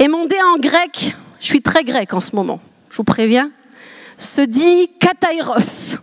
Émondé 0.00 0.36
en 0.54 0.58
grec, 0.58 1.16
je 1.40 1.44
suis 1.44 1.60
très 1.60 1.82
grec 1.82 2.14
en 2.14 2.20
ce 2.20 2.36
moment, 2.36 2.60
je 2.88 2.96
vous 2.96 3.04
préviens, 3.04 3.50
se 4.16 4.40
dit 4.40 4.90
katairos. 5.00 5.98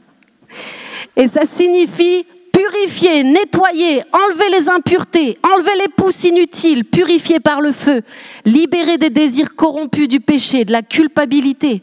Et 1.16 1.30
ça 1.30 1.46
signifie 1.46 2.26
purifier, 2.52 3.24
nettoyer, 3.24 4.04
enlever 4.12 4.50
les 4.50 4.70
impuretés, 4.70 5.38
enlever 5.44 5.76
les 5.80 5.88
pousses 5.88 6.26
inutiles, 6.26 6.84
purifier 6.84 7.40
par 7.40 7.62
le 7.62 7.72
feu, 7.72 8.02
libérer 8.44 8.98
des 8.98 9.10
désirs 9.10 9.56
corrompus 9.56 10.10
du 10.10 10.20
péché, 10.20 10.66
de 10.66 10.74
la 10.74 10.82
culpabilité. 10.82 11.82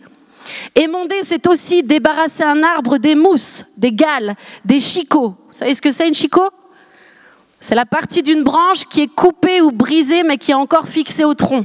Émonder, 0.75 1.21
c'est 1.23 1.47
aussi 1.47 1.83
débarrasser 1.83 2.43
un 2.43 2.63
arbre 2.63 2.99
des 2.99 3.15
mousses, 3.15 3.65
des 3.77 3.93
gales, 3.93 4.35
des 4.65 4.81
chicots. 4.81 5.35
Vous 5.47 5.57
savez 5.57 5.75
ce 5.75 5.81
que 5.81 5.91
c'est 5.91 6.09
une 6.09 6.15
chicot? 6.15 6.51
C'est 7.61 7.75
la 7.75 7.87
partie 7.87 8.23
d'une 8.23 8.43
branche 8.43 8.85
qui 8.85 9.03
est 9.03 9.15
coupée 9.15 9.63
ou 9.63 9.71
brisée 9.71 10.25
mais 10.25 10.37
qui 10.37 10.51
est 10.51 10.55
encore 10.55 10.89
fixée 10.89 11.25
au 11.25 11.35
tronc. 11.35 11.65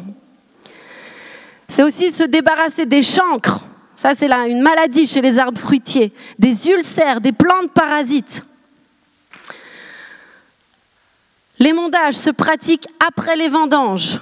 C'est 1.67 1.83
aussi 1.83 2.11
se 2.11 2.23
débarrasser 2.23 2.85
des 2.85 3.01
chancres. 3.01 3.61
Ça, 3.95 4.13
c'est 4.13 4.31
une 4.31 4.61
maladie 4.61 5.07
chez 5.07 5.21
les 5.21 5.39
arbres 5.39 5.59
fruitiers. 5.59 6.13
Des 6.37 6.69
ulcères, 6.69 7.19
des 7.19 7.31
plantes 7.31 7.71
parasites. 7.71 8.45
L'émondage 11.59 12.13
se 12.13 12.29
pratique 12.29 12.87
après 13.05 13.35
les 13.35 13.49
vendanges. 13.49 14.21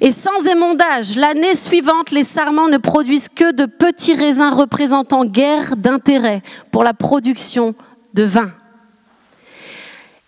Et 0.00 0.12
sans 0.12 0.46
émondage, 0.46 1.16
l'année 1.16 1.54
suivante, 1.54 2.10
les 2.10 2.24
sarments 2.24 2.68
ne 2.68 2.78
produisent 2.78 3.28
que 3.28 3.52
de 3.52 3.66
petits 3.66 4.14
raisins 4.14 4.50
représentant 4.50 5.24
guère 5.24 5.76
d'intérêt 5.76 6.42
pour 6.70 6.84
la 6.84 6.94
production 6.94 7.74
de 8.14 8.24
vin. 8.24 8.50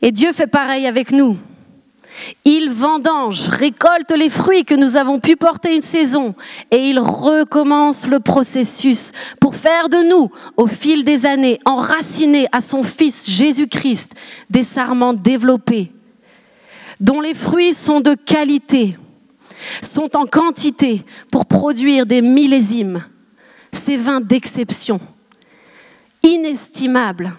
Et 0.02 0.12
Dieu 0.12 0.32
fait 0.32 0.46
pareil 0.46 0.86
avec 0.86 1.10
nous. 1.12 1.38
Il 2.44 2.70
vendange, 2.70 3.48
récolte 3.48 4.10
les 4.10 4.30
fruits 4.30 4.64
que 4.64 4.74
nous 4.74 4.96
avons 4.96 5.20
pu 5.20 5.36
porter 5.36 5.74
une 5.76 5.82
saison 5.82 6.34
et 6.70 6.88
il 6.88 6.98
recommence 6.98 8.06
le 8.06 8.20
processus 8.20 9.12
pour 9.40 9.56
faire 9.56 9.88
de 9.88 10.08
nous, 10.08 10.30
au 10.56 10.66
fil 10.66 11.04
des 11.04 11.26
années, 11.26 11.58
enracinés 11.64 12.46
à 12.52 12.60
son 12.60 12.82
Fils 12.82 13.30
Jésus-Christ, 13.30 14.14
des 14.50 14.62
sarments 14.62 15.14
développés, 15.14 15.92
dont 17.00 17.20
les 17.20 17.34
fruits 17.34 17.74
sont 17.74 18.00
de 18.00 18.14
qualité, 18.14 18.96
sont 19.82 20.16
en 20.16 20.26
quantité 20.26 21.04
pour 21.30 21.46
produire 21.46 22.06
des 22.06 22.22
millésimes, 22.22 23.04
ces 23.72 23.96
vins 23.96 24.20
d'exception, 24.20 25.00
inestimables 26.22 27.32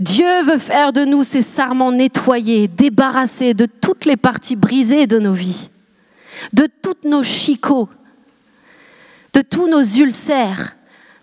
Dieu 0.00 0.42
veut 0.42 0.58
faire 0.58 0.92
de 0.92 1.04
nous 1.04 1.24
ces 1.24 1.42
sarments 1.42 1.92
nettoyés, 1.92 2.68
débarrassés 2.68 3.54
de 3.54 3.66
toutes 3.66 4.04
les 4.04 4.16
parties 4.16 4.56
brisées 4.56 5.06
de 5.06 5.18
nos 5.18 5.32
vies, 5.32 5.70
de 6.52 6.68
toutes 6.82 7.04
nos 7.04 7.22
chicots, 7.22 7.88
de 9.32 9.40
tous 9.40 9.68
nos 9.68 9.82
ulcères, 9.82 10.76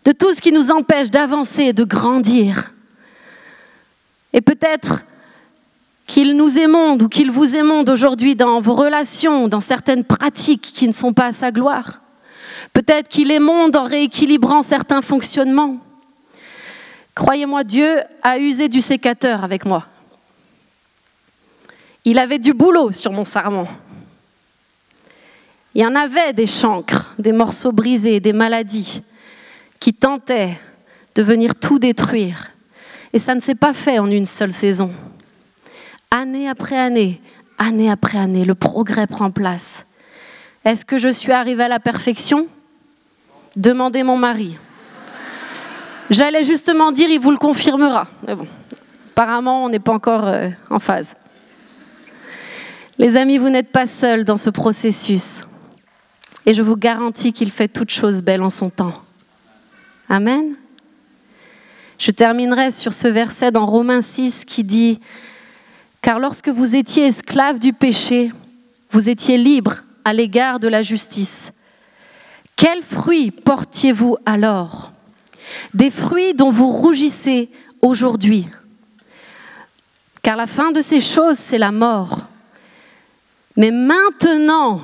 de 0.06 0.12
tout 0.12 0.34
ce 0.34 0.42
qui 0.42 0.52
nous 0.52 0.72
empêche 0.72 1.12
d'avancer, 1.12 1.74
de 1.74 1.84
grandir. 1.84 2.74
Et 4.34 4.42
peut-être 4.42 5.04
qu'il 6.08 6.36
nous 6.36 6.60
émonde 6.60 7.04
ou 7.04 7.10
qu'il 7.10 7.32
vous 7.32 7.56
émonde 7.56 7.90
aujourd'hui 7.90 8.36
dans 8.36 8.60
vos 8.60 8.74
relations, 8.74 9.48
dans 9.48 9.60
certaines 9.60 10.04
pratiques 10.04 10.72
qui 10.74 10.88
ne 10.88 10.94
sont 10.94 11.14
pas 11.14 11.28
à 11.28 11.32
sa 11.32 11.52
gloire. 11.52 12.02
Peut-être 12.74 13.08
qu'il 13.08 13.32
émonde 13.32 13.76
en 13.76 13.84
rééquilibrant 13.84 14.62
certains 14.62 15.02
fonctionnements. 15.02 15.78
Croyez-moi, 17.16 17.64
Dieu 17.64 18.00
a 18.22 18.38
usé 18.38 18.70
du 18.70 18.82
sécateur 18.82 19.44
avec 19.44 19.66
moi. 19.66 19.86
Il 22.04 22.18
avait 22.18 22.40
du 22.40 22.54
boulot 22.54 22.92
sur 22.92 23.12
mon 23.12 23.24
sarment. 23.24 23.68
Il 25.76 25.82
y 25.82 25.86
en 25.86 25.96
avait 25.96 26.34
des 26.34 26.48
chancres, 26.48 27.14
des 27.20 27.32
morceaux 27.32 27.72
brisés, 27.72 28.20
des 28.20 28.34
maladies 28.34 29.04
qui 29.80 29.94
tentaient 29.94 30.60
de 31.16 31.24
venir 31.24 31.56
tout 31.56 31.80
détruire. 31.80 32.52
Et 33.14 33.20
ça 33.20 33.36
ne 33.36 33.40
s'est 33.40 33.56
pas 33.56 33.74
fait 33.74 34.00
en 34.00 34.08
une 34.08 34.26
seule 34.26 34.52
saison. 34.52 34.92
Année 36.10 36.50
après 36.50 36.78
année, 36.78 37.22
année 37.58 37.90
après 37.90 38.18
année, 38.18 38.46
le 38.46 38.56
progrès 38.56 39.08
prend 39.08 39.32
place. 39.32 39.86
Est-ce 40.66 40.86
que 40.86 40.98
je 40.98 41.10
suis 41.10 41.32
arrivée 41.32 41.64
à 41.64 41.68
la 41.68 41.80
perfection? 41.80 42.48
Demandez 43.56 44.04
mon 44.04 44.18
mari. 44.18 44.58
J'allais 46.12 46.44
justement 46.44 46.92
dire, 46.92 47.10
il 47.10 47.22
vous 47.22 47.32
le 47.32 47.38
confirmera. 47.38 48.06
Mais 48.28 48.36
apparemment, 49.12 49.64
on 49.64 49.70
n'est 49.70 49.80
pas 49.80 49.94
encore 49.94 50.28
euh, 50.28 50.50
en 50.70 50.78
phase. 50.78 51.16
Les 52.98 53.16
amis, 53.16 53.38
vous 53.38 53.50
n'êtes 53.50 53.72
pas 53.72 53.86
seuls 53.86 54.26
dans 54.26 54.36
ce 54.36 54.50
processus. 54.50 55.46
Et 56.46 56.54
je 56.54 56.62
vous 56.62 56.76
garantis 56.76 57.32
qu'il 57.32 57.50
fait 57.50 57.70
toute 57.70 57.92
chose 57.92 58.24
belle 58.24 58.42
en 58.42 58.50
son 58.50 58.70
temps. 58.70 59.02
Amen. 60.10 60.54
Je 61.98 62.12
terminerai 62.12 62.72
sur 62.72 62.94
ce 62.94 63.08
verset 63.08 63.52
dans 63.52 63.66
Romains 63.66 64.02
6 64.02 64.44
qui 64.44 64.66
dit, 64.66 65.00
Car 66.02 66.20
lorsque 66.20 66.50
vous 66.50 66.76
étiez 66.76 67.08
esclaves 67.08 67.60
du 67.60 67.72
péché, 67.72 68.34
vous 68.92 69.08
étiez 69.08 69.38
libres 69.38 69.84
à 70.04 70.12
l'égard 70.12 70.60
de 70.60 70.68
la 70.68 70.82
justice. 70.82 71.54
Quels 72.58 72.84
fruits 72.84 73.32
portiez-vous 73.32 74.18
alors? 74.26 74.91
Des 75.74 75.90
fruits 75.90 76.34
dont 76.34 76.50
vous 76.50 76.70
rougissez 76.70 77.50
aujourd'hui. 77.82 78.48
Car 80.22 80.36
la 80.36 80.48
fin 80.48 80.72
de 80.72 80.82
ces 80.82 81.00
choses, 81.00 81.38
c'est 81.38 81.58
la 81.58 81.72
mort. 81.72 82.20
Mais 83.58 83.72
maintenant, 83.72 84.82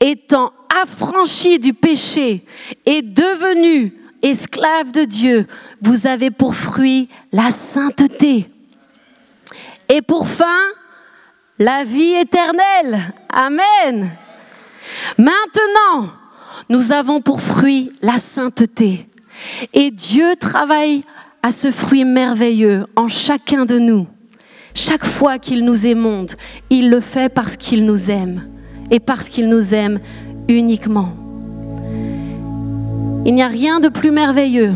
étant 0.00 0.52
affranchi 0.82 1.58
du 1.58 1.72
péché 1.72 2.44
et 2.84 3.02
devenu 3.02 3.94
esclave 4.22 4.92
de 4.92 5.04
Dieu, 5.04 5.46
vous 5.80 6.06
avez 6.06 6.30
pour 6.30 6.54
fruit 6.54 7.08
la 7.32 7.50
sainteté. 7.50 8.48
Et 9.88 10.02
pour 10.02 10.28
fin, 10.28 10.60
la 11.58 11.84
vie 11.84 12.14
éternelle. 12.14 13.14
Amen. 13.28 14.10
Maintenant, 15.18 16.12
nous 16.68 16.92
avons 16.92 17.20
pour 17.20 17.40
fruit 17.40 17.92
la 18.00 18.18
sainteté. 18.18 19.06
Et 19.72 19.90
Dieu 19.90 20.36
travaille 20.38 21.04
à 21.42 21.50
ce 21.50 21.70
fruit 21.70 22.04
merveilleux 22.04 22.86
en 22.96 23.08
chacun 23.08 23.64
de 23.64 23.78
nous. 23.78 24.06
Chaque 24.74 25.04
fois 25.04 25.38
qu'il 25.38 25.64
nous 25.64 25.86
émonde, 25.86 26.32
il 26.70 26.88
le 26.88 27.00
fait 27.00 27.28
parce 27.28 27.56
qu'il 27.56 27.84
nous 27.84 28.10
aime 28.10 28.42
et 28.90 29.00
parce 29.00 29.28
qu'il 29.28 29.48
nous 29.48 29.74
aime 29.74 30.00
uniquement. 30.48 31.10
Il 33.24 33.34
n'y 33.34 33.42
a 33.42 33.48
rien 33.48 33.80
de 33.80 33.88
plus 33.88 34.10
merveilleux 34.10 34.74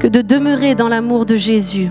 que 0.00 0.06
de 0.06 0.20
demeurer 0.20 0.74
dans 0.74 0.88
l'amour 0.88 1.24
de 1.24 1.36
Jésus. 1.36 1.88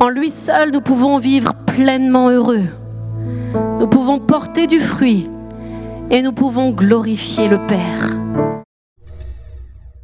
En 0.00 0.08
lui 0.08 0.30
seul, 0.30 0.70
nous 0.70 0.80
pouvons 0.80 1.18
vivre 1.18 1.54
pleinement 1.66 2.30
heureux. 2.30 2.66
Nous 3.78 3.86
pouvons 3.88 4.18
porter 4.18 4.66
du 4.66 4.80
fruit 4.80 5.28
et 6.10 6.22
nous 6.22 6.32
pouvons 6.32 6.70
glorifier 6.70 7.48
le 7.48 7.58
Père. 7.66 8.08